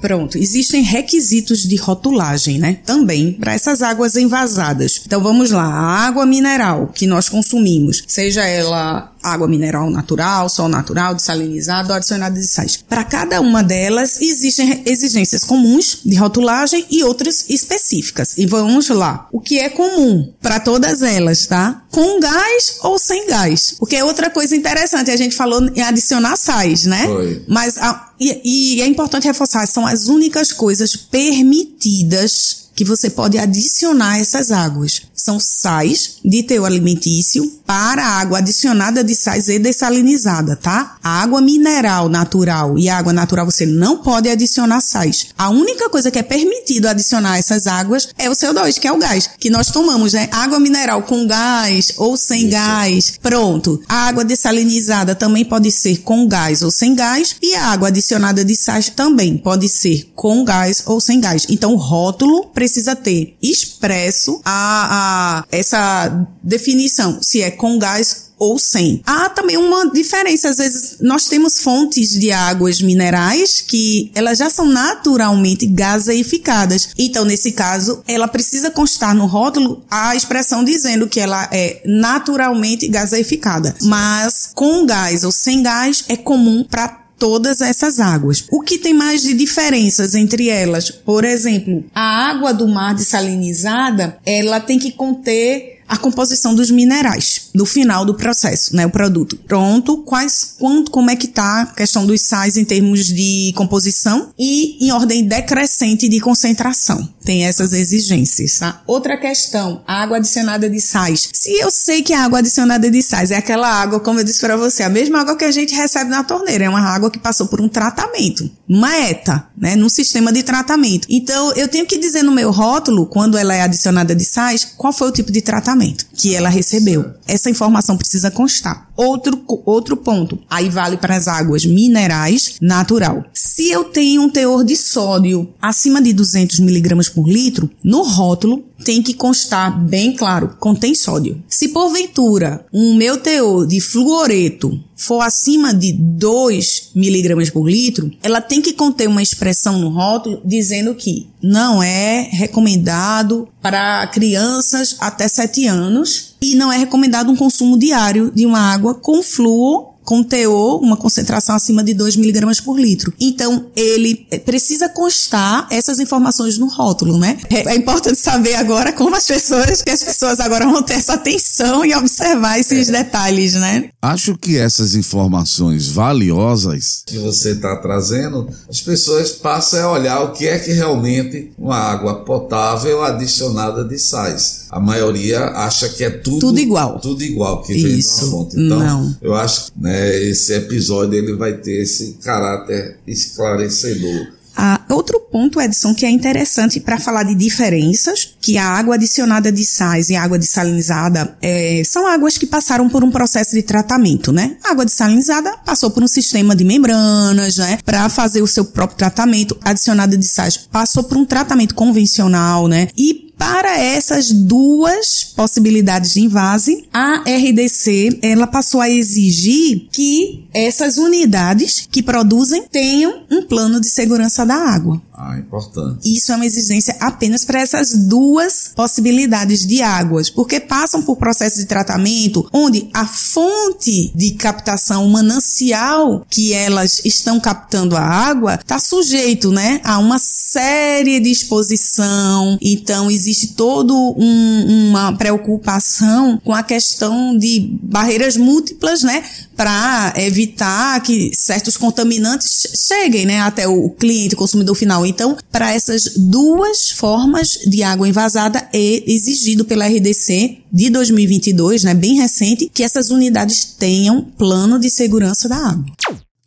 Pronto, 0.00 0.38
existem 0.38 0.82
requisitos 0.82 1.60
de 1.60 1.76
rotulagem, 1.76 2.58
né? 2.58 2.78
Também 2.84 3.34
para 3.34 3.54
essas 3.54 3.82
águas 3.82 4.16
envasadas. 4.16 5.00
Então 5.04 5.22
vamos 5.22 5.50
lá, 5.50 5.64
a 5.64 6.06
água 6.06 6.24
mineral 6.24 6.88
que 6.88 7.06
nós 7.06 7.28
consumimos, 7.28 8.02
seja 8.06 8.44
ela 8.44 9.12
água 9.22 9.46
mineral 9.46 9.90
natural, 9.90 10.48
sol 10.48 10.68
natural, 10.68 11.14
desalinizado 11.14 11.90
ou 11.90 11.94
adicionada 11.94 12.38
de 12.38 12.46
sais. 12.46 12.78
Para 12.88 13.04
cada 13.04 13.40
uma 13.40 13.62
delas 13.62 14.20
existem 14.20 14.82
exigências 14.86 15.44
comuns 15.44 16.00
de 16.04 16.16
rotulagem 16.16 16.86
e 16.90 17.04
outras 17.04 17.44
específicas. 17.48 18.38
E 18.38 18.46
vamos 18.46 18.88
lá. 18.88 19.28
O 19.30 19.40
que 19.40 19.58
é 19.58 19.68
comum 19.68 20.32
para 20.40 20.58
todas 20.58 21.02
elas, 21.02 21.46
tá? 21.46 21.82
com 21.90 22.20
gás 22.20 22.78
ou 22.82 22.98
sem 22.98 23.26
gás. 23.26 23.74
Porque 23.78 23.96
é 23.96 24.04
outra 24.04 24.30
coisa 24.30 24.54
interessante, 24.54 25.10
a 25.10 25.16
gente 25.16 25.34
falou 25.34 25.68
em 25.74 25.82
adicionar 25.82 26.36
sais, 26.36 26.84
né? 26.84 27.06
Foi. 27.06 27.44
Mas 27.48 27.76
a, 27.78 28.09
e, 28.20 28.76
e 28.76 28.82
é 28.82 28.86
importante 28.86 29.26
reforçar, 29.26 29.66
são 29.66 29.86
as 29.86 30.06
únicas 30.06 30.52
coisas 30.52 30.94
permitidas 30.94 32.69
que 32.80 32.84
você 32.86 33.10
pode 33.10 33.36
adicionar 33.36 34.18
essas 34.18 34.50
águas. 34.50 35.02
São 35.14 35.38
sais 35.38 36.14
de 36.24 36.42
teor 36.42 36.64
alimentício 36.64 37.60
para 37.66 38.02
água 38.02 38.38
adicionada 38.38 39.04
de 39.04 39.14
sais 39.14 39.50
e 39.50 39.58
dessalinizada, 39.58 40.56
tá? 40.56 40.96
A 41.02 41.22
água 41.22 41.42
mineral 41.42 42.08
natural 42.08 42.78
e 42.78 42.88
a 42.88 42.96
água 42.96 43.12
natural 43.12 43.44
você 43.44 43.66
não 43.66 43.98
pode 43.98 44.30
adicionar 44.30 44.80
sais. 44.80 45.26
A 45.36 45.50
única 45.50 45.90
coisa 45.90 46.10
que 46.10 46.18
é 46.18 46.22
permitido 46.22 46.86
adicionar 46.86 47.36
essas 47.36 47.66
águas 47.66 48.08
é 48.16 48.30
o 48.30 48.32
CO2, 48.32 48.78
que 48.78 48.88
é 48.88 48.92
o 48.92 48.98
gás, 48.98 49.28
que 49.38 49.50
nós 49.50 49.66
tomamos, 49.66 50.14
né? 50.14 50.30
Água 50.32 50.58
mineral 50.58 51.02
com 51.02 51.26
gás 51.26 51.92
ou 51.98 52.16
sem 52.16 52.44
Isso. 52.44 52.50
gás. 52.50 53.12
Pronto. 53.20 53.78
A 53.86 54.08
água 54.08 54.24
dessalinizada 54.24 55.14
também 55.14 55.44
pode 55.44 55.70
ser 55.70 55.98
com 55.98 56.26
gás 56.26 56.62
ou 56.62 56.70
sem 56.70 56.94
gás 56.94 57.36
e 57.42 57.54
a 57.56 57.66
água 57.66 57.88
adicionada 57.88 58.42
de 58.42 58.56
sais 58.56 58.88
também 58.88 59.36
pode 59.36 59.68
ser 59.68 60.10
com 60.14 60.42
gás 60.44 60.82
ou 60.86 60.98
sem 60.98 61.20
gás. 61.20 61.46
Então 61.50 61.74
o 61.74 61.76
rótulo 61.76 62.46
precisa 62.46 62.69
ter 62.96 63.36
expresso 63.42 64.40
a, 64.44 65.40
a 65.40 65.44
essa 65.50 66.26
definição, 66.42 67.22
se 67.22 67.42
é 67.42 67.50
com 67.50 67.78
gás 67.78 68.30
ou 68.40 68.58
sem. 68.58 69.02
Há 69.04 69.28
também 69.28 69.58
uma 69.58 69.90
diferença, 69.90 70.48
às 70.48 70.56
vezes 70.56 70.96
nós 70.98 71.26
temos 71.26 71.60
fontes 71.60 72.08
de 72.18 72.32
águas 72.32 72.80
minerais 72.80 73.60
que 73.60 74.10
elas 74.14 74.38
já 74.38 74.48
são 74.48 74.64
naturalmente 74.64 75.66
gaseificadas. 75.66 76.88
Então, 76.98 77.26
nesse 77.26 77.52
caso, 77.52 78.02
ela 78.08 78.26
precisa 78.26 78.70
constar 78.70 79.14
no 79.14 79.26
rótulo 79.26 79.84
a 79.90 80.16
expressão 80.16 80.64
dizendo 80.64 81.06
que 81.06 81.20
ela 81.20 81.50
é 81.52 81.82
naturalmente 81.84 82.88
gaseificada. 82.88 83.76
Mas 83.82 84.50
com 84.54 84.86
gás 84.86 85.22
ou 85.22 85.30
sem 85.30 85.62
gás 85.62 86.04
é 86.08 86.16
comum 86.16 86.64
para 86.64 87.09
todas 87.20 87.60
essas 87.60 88.00
águas. 88.00 88.46
O 88.50 88.62
que 88.62 88.78
tem 88.78 88.94
mais 88.94 89.22
de 89.22 89.34
diferenças 89.34 90.14
entre 90.14 90.48
elas? 90.48 90.90
Por 90.90 91.22
exemplo, 91.22 91.84
a 91.94 92.30
água 92.30 92.52
do 92.52 92.66
mar 92.66 92.94
desalinizada, 92.94 94.18
ela 94.24 94.58
tem 94.58 94.78
que 94.78 94.90
conter 94.90 95.80
a 95.86 95.96
composição 95.96 96.54
dos 96.54 96.70
minerais 96.70 97.49
no 97.54 97.64
final 97.64 98.04
do 98.04 98.14
processo, 98.14 98.74
né, 98.74 98.86
o 98.86 98.90
produto. 98.90 99.38
Pronto, 99.46 99.98
quais, 99.98 100.54
quanto, 100.58 100.90
como 100.90 101.10
é 101.10 101.16
que 101.16 101.28
tá 101.28 101.62
a 101.62 101.66
questão 101.66 102.06
dos 102.06 102.22
sais 102.22 102.56
em 102.56 102.64
termos 102.64 103.04
de 103.06 103.52
composição 103.56 104.30
e 104.38 104.84
em 104.84 104.92
ordem 104.92 105.24
decrescente 105.24 106.08
de 106.08 106.20
concentração. 106.20 107.08
Tem 107.24 107.44
essas 107.44 107.72
exigências, 107.72 108.58
tá? 108.58 108.82
Outra 108.86 109.16
questão, 109.16 109.82
a 109.86 110.02
água 110.02 110.16
adicionada 110.16 110.68
de 110.68 110.80
sais. 110.80 111.28
Se 111.32 111.52
eu 111.60 111.70
sei 111.70 112.02
que 112.02 112.12
a 112.12 112.24
água 112.24 112.38
adicionada 112.38 112.90
de 112.90 113.02
sais 113.02 113.30
é 113.30 113.36
aquela 113.36 113.68
água, 113.68 114.00
como 114.00 114.20
eu 114.20 114.24
disse 114.24 114.40
para 114.40 114.56
você, 114.56 114.82
a 114.82 114.88
mesma 114.88 115.20
água 115.20 115.36
que 115.36 115.44
a 115.44 115.50
gente 115.50 115.74
recebe 115.74 116.10
na 116.10 116.24
torneira, 116.24 116.64
é 116.64 116.68
uma 116.68 116.80
água 116.80 117.10
que 117.10 117.18
passou 117.18 117.46
por 117.46 117.60
um 117.60 117.68
tratamento, 117.68 118.50
uma 118.68 118.96
ETA, 118.96 119.46
né, 119.56 119.76
num 119.76 119.88
sistema 119.88 120.32
de 120.32 120.42
tratamento. 120.42 121.06
Então, 121.10 121.52
eu 121.52 121.68
tenho 121.68 121.86
que 121.86 121.98
dizer 121.98 122.22
no 122.22 122.32
meu 122.32 122.50
rótulo, 122.50 123.06
quando 123.06 123.36
ela 123.36 123.54
é 123.54 123.62
adicionada 123.62 124.14
de 124.14 124.24
sais, 124.24 124.64
qual 124.76 124.92
foi 124.92 125.08
o 125.08 125.12
tipo 125.12 125.30
de 125.30 125.40
tratamento 125.40 125.60
tratamento 125.60 126.06
que 126.16 126.34
ela 126.34 126.48
recebeu. 126.48 127.14
Essa 127.40 127.48
informação 127.48 127.96
precisa 127.96 128.30
constar. 128.30 128.90
Outro, 128.94 129.42
outro 129.64 129.96
ponto, 129.96 130.38
aí 130.50 130.68
vale 130.68 130.98
para 130.98 131.16
as 131.16 131.26
águas 131.26 131.64
minerais 131.64 132.56
natural. 132.60 133.24
Se 133.32 133.70
eu 133.70 133.84
tenho 133.84 134.20
um 134.20 134.28
teor 134.28 134.62
de 134.62 134.76
sódio 134.76 135.48
acima 135.60 136.02
de 136.02 136.12
200 136.12 136.60
miligramas 136.60 137.08
por 137.08 137.26
litro, 137.26 137.70
no 137.82 138.02
rótulo 138.02 138.62
tem 138.84 139.02
que 139.02 139.14
constar 139.14 139.82
bem 139.82 140.14
claro, 140.14 140.56
contém 140.60 140.94
sódio. 140.94 141.42
Se 141.48 141.68
porventura 141.68 142.66
um 142.70 142.94
meu 142.94 143.16
teor 143.16 143.66
de 143.66 143.80
fluoreto 143.80 144.78
for 144.94 145.22
acima 145.22 145.72
de 145.72 145.94
2 145.94 146.90
miligramas 146.94 147.48
por 147.48 147.66
litro, 147.70 148.10
ela 148.22 148.42
tem 148.42 148.60
que 148.60 148.74
conter 148.74 149.08
uma 149.08 149.22
expressão 149.22 149.78
no 149.78 149.88
rótulo 149.88 150.42
dizendo 150.44 150.94
que 150.94 151.30
não 151.42 151.82
é 151.82 152.28
recomendado 152.30 153.48
para 153.62 154.06
crianças 154.08 154.96
até 155.00 155.26
7 155.26 155.66
anos 155.66 156.29
e 156.42 156.54
não 156.54 156.72
é 156.72 156.78
recomendado 156.78 157.30
um 157.30 157.36
consumo 157.36 157.78
diário 157.78 158.30
de 158.34 158.46
uma 158.46 158.72
água 158.72 158.94
com 158.94 159.22
flúor 159.22 159.89
com 160.10 160.24
teor, 160.24 160.82
uma 160.82 160.96
concentração 160.96 161.54
acima 161.54 161.84
de 161.84 161.94
2 161.94 162.16
miligramas 162.16 162.60
por 162.60 162.76
litro. 162.76 163.14
Então, 163.20 163.66
ele 163.76 164.26
precisa 164.44 164.88
constar 164.88 165.68
essas 165.70 166.00
informações 166.00 166.58
no 166.58 166.66
rótulo, 166.66 167.16
né? 167.16 167.38
É, 167.48 167.76
importante 167.76 168.18
saber 168.18 168.56
agora 168.56 168.92
como 168.92 169.14
as 169.14 169.24
pessoas, 169.24 169.82
que 169.82 169.90
as 169.90 170.02
pessoas 170.02 170.40
agora 170.40 170.66
vão 170.66 170.82
ter 170.82 170.94
essa 170.94 171.12
atenção 171.12 171.84
e 171.84 171.94
observar 171.94 172.58
esses 172.58 172.88
é. 172.88 172.92
detalhes, 172.92 173.54
né? 173.54 173.90
Acho 174.02 174.36
que 174.36 174.58
essas 174.58 174.96
informações 174.96 175.86
valiosas 175.86 177.04
que 177.06 177.16
você 177.18 177.52
está 177.52 177.76
trazendo, 177.76 178.48
as 178.68 178.80
pessoas 178.80 179.30
passam 179.30 179.90
a 179.90 179.92
olhar 179.92 180.20
o 180.22 180.32
que 180.32 180.48
é 180.48 180.58
que 180.58 180.72
realmente 180.72 181.52
uma 181.56 181.76
água 181.76 182.24
potável 182.24 183.04
adicionada 183.04 183.84
de 183.84 183.96
sais. 183.96 184.66
A 184.70 184.80
maioria 184.80 185.46
acha 185.50 185.88
que 185.88 186.04
é 186.04 186.10
tudo, 186.10 186.38
tudo 186.38 186.58
igual. 186.60 186.98
Tudo 187.00 187.22
igual 187.22 187.62
que 187.62 187.74
vem 187.74 187.98
Isso. 187.98 188.20
de 188.20 188.24
uma 188.24 188.30
fonte. 188.30 188.56
Então, 188.58 188.78
Não. 188.78 189.16
eu 189.20 189.34
acho 189.34 189.66
que 189.66 189.72
esse 190.08 190.54
episódio 190.54 191.18
ele 191.18 191.34
vai 191.34 191.54
ter 191.54 191.82
esse 191.82 192.18
caráter 192.22 192.98
esclarecedor. 193.06 194.40
Ah, 194.56 194.80
outro 194.90 195.20
ponto, 195.20 195.60
Edson, 195.60 195.94
que 195.94 196.04
é 196.04 196.10
interessante 196.10 196.80
para 196.80 196.98
falar 196.98 197.22
de 197.22 197.34
diferenças, 197.34 198.34
que 198.40 198.58
a 198.58 198.66
água 198.66 198.96
adicionada 198.96 199.50
de 199.50 199.64
sais 199.64 200.10
e 200.10 200.16
a 200.16 200.22
água 200.22 200.38
desalinizada 200.38 201.36
é, 201.40 201.82
são 201.84 202.06
águas 202.06 202.36
que 202.36 202.46
passaram 202.46 202.88
por 202.88 203.02
um 203.02 203.10
processo 203.10 203.52
de 203.52 203.62
tratamento, 203.62 204.32
né? 204.32 204.56
A 204.64 204.72
água 204.72 204.84
desalinizada 204.84 205.56
passou 205.64 205.90
por 205.90 206.02
um 206.02 206.08
sistema 206.08 206.54
de 206.54 206.64
membranas, 206.64 207.56
né? 207.56 207.78
Para 207.84 208.08
fazer 208.08 208.42
o 208.42 208.46
seu 208.46 208.64
próprio 208.64 208.98
tratamento. 208.98 209.56
Adicionada 209.62 210.16
de 210.16 210.26
sais 210.26 210.56
passou 210.56 211.04
por 211.04 211.16
um 211.16 211.24
tratamento 211.24 211.74
convencional, 211.74 212.68
né? 212.68 212.88
E 212.96 213.19
para 213.40 213.80
essas 213.80 214.30
duas 214.30 215.24
possibilidades 215.34 216.12
de 216.12 216.20
invase, 216.20 216.86
a 216.92 217.22
RDC 217.26 218.18
ela 218.20 218.46
passou 218.46 218.82
a 218.82 218.90
exigir 218.90 219.88
que 219.90 220.44
essas 220.52 220.98
unidades 220.98 221.88
que 221.90 222.02
produzem 222.02 222.64
tenham 222.70 223.22
um 223.30 223.42
plano 223.42 223.80
de 223.80 223.88
segurança 223.88 224.44
da 224.44 224.56
água. 224.56 225.00
Ah, 225.22 225.38
importante. 225.38 226.16
Isso 226.16 226.32
é 226.32 226.36
uma 226.36 226.46
exigência 226.46 226.96
apenas 226.98 227.44
para 227.44 227.60
essas 227.60 227.92
duas 227.92 228.72
possibilidades 228.74 229.66
de 229.66 229.82
águas, 229.82 230.30
porque 230.30 230.58
passam 230.58 231.02
por 231.02 231.16
processo 231.16 231.58
de 231.58 231.66
tratamento 231.66 232.48
onde 232.50 232.88
a 232.94 233.06
fonte 233.06 234.10
de 234.14 234.30
captação, 234.32 235.04
o 235.04 235.10
manancial 235.10 236.24
que 236.28 236.54
elas 236.54 237.02
estão 237.04 237.38
captando 237.38 237.96
a 237.96 238.00
água, 238.00 238.54
está 238.54 238.78
sujeito, 238.78 239.50
né, 239.50 239.80
a 239.84 239.98
uma 239.98 240.18
série 240.18 241.20
de 241.20 241.30
exposição. 241.30 242.56
Então 242.62 243.10
existe 243.30 243.54
todo 243.54 243.94
um, 243.94 244.88
uma 244.90 245.16
preocupação 245.16 246.38
com 246.44 246.52
a 246.52 246.62
questão 246.62 247.36
de 247.36 247.78
barreiras 247.82 248.36
múltiplas, 248.36 249.02
né, 249.02 249.24
para 249.56 250.12
evitar 250.16 251.00
que 251.02 251.30
certos 251.34 251.76
contaminantes 251.76 252.66
cheguem, 252.88 253.24
né, 253.26 253.40
até 253.40 253.68
o 253.68 253.90
cliente, 253.90 254.34
o 254.34 254.38
consumidor 254.38 254.74
final. 254.74 255.06
Então, 255.06 255.36
para 255.50 255.72
essas 255.72 256.14
duas 256.16 256.90
formas 256.90 257.58
de 257.66 257.82
água 257.82 258.08
envasada 258.08 258.68
é 258.72 259.10
exigido 259.10 259.64
pela 259.64 259.86
RDC 259.86 260.58
de 260.72 260.90
2022, 260.90 261.84
né, 261.84 261.94
bem 261.94 262.16
recente, 262.16 262.70
que 262.72 262.82
essas 262.82 263.10
unidades 263.10 263.64
tenham 263.78 264.22
plano 264.22 264.78
de 264.78 264.90
segurança 264.90 265.48
da 265.48 265.56
água. 265.56 265.84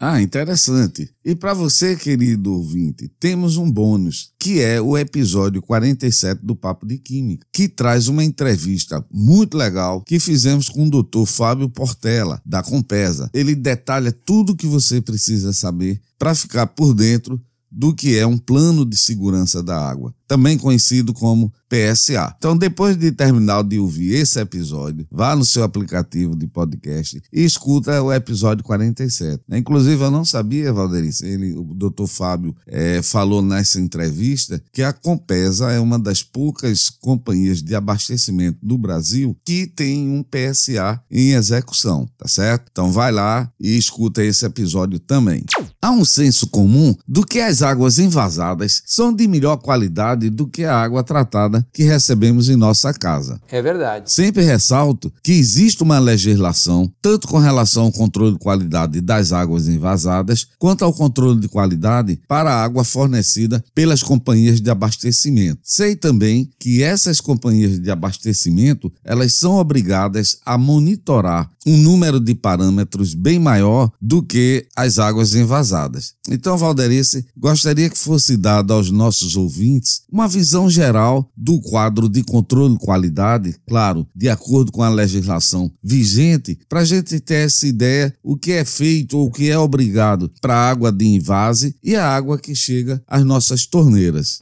Ah, 0.05 0.22
interessante. 0.22 1.10
E 1.24 1.33
para 1.33 1.53
você, 1.53 1.95
querido 1.95 2.51
ouvinte, 2.51 3.10
temos 3.22 3.55
um 3.55 3.72
bônus, 3.72 4.33
que 4.38 4.60
é 4.60 4.81
o 4.81 4.98
episódio 4.98 5.62
47 5.62 6.45
do 6.45 6.57
Papo 6.57 6.86
de 6.86 6.98
Química, 6.98 7.48
que 7.53 7.69
traz 7.69 8.10
uma 8.10 8.22
entrevista 8.22 9.01
muito 9.10 9.57
legal 9.57 10.01
que 10.01 10.19
fizemos 10.19 10.67
com 10.67 10.88
o 10.88 10.89
Dr. 10.89 11.25
Fábio 11.25 11.69
Portela, 11.69 12.41
da 12.45 12.62
Compesa. 12.62 13.29
Ele 13.33 13.55
detalha 13.55 14.12
tudo 14.12 14.51
o 14.51 14.55
que 14.57 14.67
você 14.67 15.00
precisa 15.00 15.53
saber 15.53 16.01
para 16.19 16.36
ficar 16.36 16.67
por 16.67 16.93
dentro 16.93 17.41
do 17.72 17.95
que 17.95 18.17
é 18.17 18.27
um 18.27 18.38
plano 18.38 18.86
de 18.86 18.98
segurança 18.98 19.63
da 19.63 19.89
água, 19.89 20.13
também 20.33 20.57
conhecido 20.57 21.13
como 21.13 21.53
PSA. 21.69 22.33
Então, 22.37 22.57
depois 22.57 22.97
de 22.97 23.11
terminar 23.11 23.63
de 23.63 23.77
ouvir 23.77 24.15
esse 24.15 24.39
episódio, 24.39 25.07
vá 25.11 25.35
no 25.35 25.45
seu 25.45 25.63
aplicativo 25.63 26.35
de 26.35 26.47
podcast 26.47 27.21
e 27.31 27.43
escuta 27.43 28.01
o 28.01 28.11
episódio 28.11 28.63
47. 28.63 29.43
Inclusive, 29.51 30.03
eu 30.03 30.09
não 30.09 30.25
sabia, 30.25 30.73
Valderice, 30.73 31.25
ele, 31.25 31.53
o 31.53 31.63
Dr. 31.63 32.07
Fábio 32.07 32.55
é, 32.65 33.01
falou 33.03 33.43
nessa 33.43 33.79
entrevista 33.79 34.59
que 34.71 34.81
a 34.81 34.91
Compesa 34.91 35.71
é 35.71 35.79
uma 35.79 35.99
das 35.99 36.23
poucas 36.23 36.89
companhias 36.89 37.61
de 37.61 37.75
abastecimento 37.75 38.57
do 38.61 38.77
Brasil 38.77 39.37
que 39.45 39.67
tem 39.67 40.09
um 40.09 40.23
PSA 40.23 40.99
em 41.11 41.33
execução, 41.33 42.07
tá 42.17 42.27
certo? 42.27 42.69
Então, 42.71 42.91
vai 42.91 43.11
lá 43.11 43.51
e 43.59 43.77
escuta 43.77 44.23
esse 44.23 44.45
episódio 44.45 44.99
também. 44.99 45.43
Há 45.79 45.91
um 45.91 46.05
senso 46.05 46.47
comum 46.47 46.95
do 47.07 47.23
que 47.23 47.39
as 47.39 47.61
águas 47.61 47.99
envasadas 47.99 48.81
são 48.85 49.13
de 49.13 49.27
melhor 49.27 49.57
qualidade 49.57 50.22
qualidade 50.23 50.29
do 50.29 50.47
que 50.47 50.63
a 50.63 50.75
água 50.75 51.03
tratada 51.03 51.65
que 51.73 51.83
recebemos 51.83 52.49
em 52.49 52.55
nossa 52.55 52.93
casa. 52.93 53.41
É 53.49 53.61
verdade. 53.61 54.11
Sempre 54.11 54.43
ressalto 54.43 55.11
que 55.23 55.31
existe 55.31 55.83
uma 55.83 55.99
legislação, 55.99 56.91
tanto 57.01 57.27
com 57.27 57.37
relação 57.37 57.85
ao 57.85 57.91
controle 57.91 58.33
de 58.33 58.39
qualidade 58.39 59.01
das 59.01 59.31
águas 59.31 59.67
envasadas, 59.67 60.47
quanto 60.57 60.85
ao 60.85 60.93
controle 60.93 61.39
de 61.39 61.47
qualidade 61.47 62.19
para 62.27 62.51
a 62.51 62.63
água 62.63 62.83
fornecida 62.83 63.63
pelas 63.73 64.03
companhias 64.03 64.61
de 64.61 64.69
abastecimento. 64.69 65.59
Sei 65.63 65.95
também 65.95 66.49
que 66.59 66.83
essas 66.83 67.19
companhias 67.19 67.79
de 67.79 67.91
abastecimento, 67.91 68.91
elas 69.03 69.33
são 69.33 69.55
obrigadas 69.55 70.37
a 70.45 70.57
monitorar 70.57 71.49
um 71.65 71.77
número 71.77 72.19
de 72.19 72.35
parâmetros 72.35 73.13
bem 73.13 73.39
maior 73.39 73.91
do 74.01 74.21
que 74.21 74.65
as 74.75 74.99
águas 74.99 75.33
envasadas. 75.33 76.13
Então, 76.29 76.57
Valderice, 76.57 77.25
gostaria 77.37 77.89
que 77.89 77.97
fosse 77.97 78.35
dada 78.35 78.73
aos 78.73 78.91
nossos 78.91 79.35
ouvintes 79.35 80.03
uma 80.13 80.27
visão 80.27 80.70
geral 80.70 81.27
do 81.36 81.60
quadro 81.60 82.08
de 82.08 82.24
controle 82.24 82.75
de 82.75 82.79
qualidade, 82.79 83.55
claro, 83.67 84.08
de 84.15 84.29
acordo 84.29 84.72
com 84.72 84.84
a 84.84 84.89
legislação 84.89 85.72
vigente, 85.84 86.60
para 86.70 86.82
a 86.82 86.86
gente 86.86 87.20
ter 87.20 87.46
essa 87.46 87.65
ideia 87.65 88.13
o 88.22 88.38
que 88.38 88.51
é 88.51 88.63
feito 88.63 89.17
ou 89.17 89.27
o 89.27 89.32
que 89.32 89.50
é 89.50 89.58
obrigado 89.58 90.32
para 90.39 90.53
a 90.53 90.70
água 90.70 90.91
de 90.91 91.08
invase 91.08 91.75
e 91.84 91.96
a 91.96 92.08
água 92.08 92.38
que 92.38 92.53
chega 92.53 93.01
às 93.08 93.25
nossas 93.25 93.65
torneiras. 93.65 94.39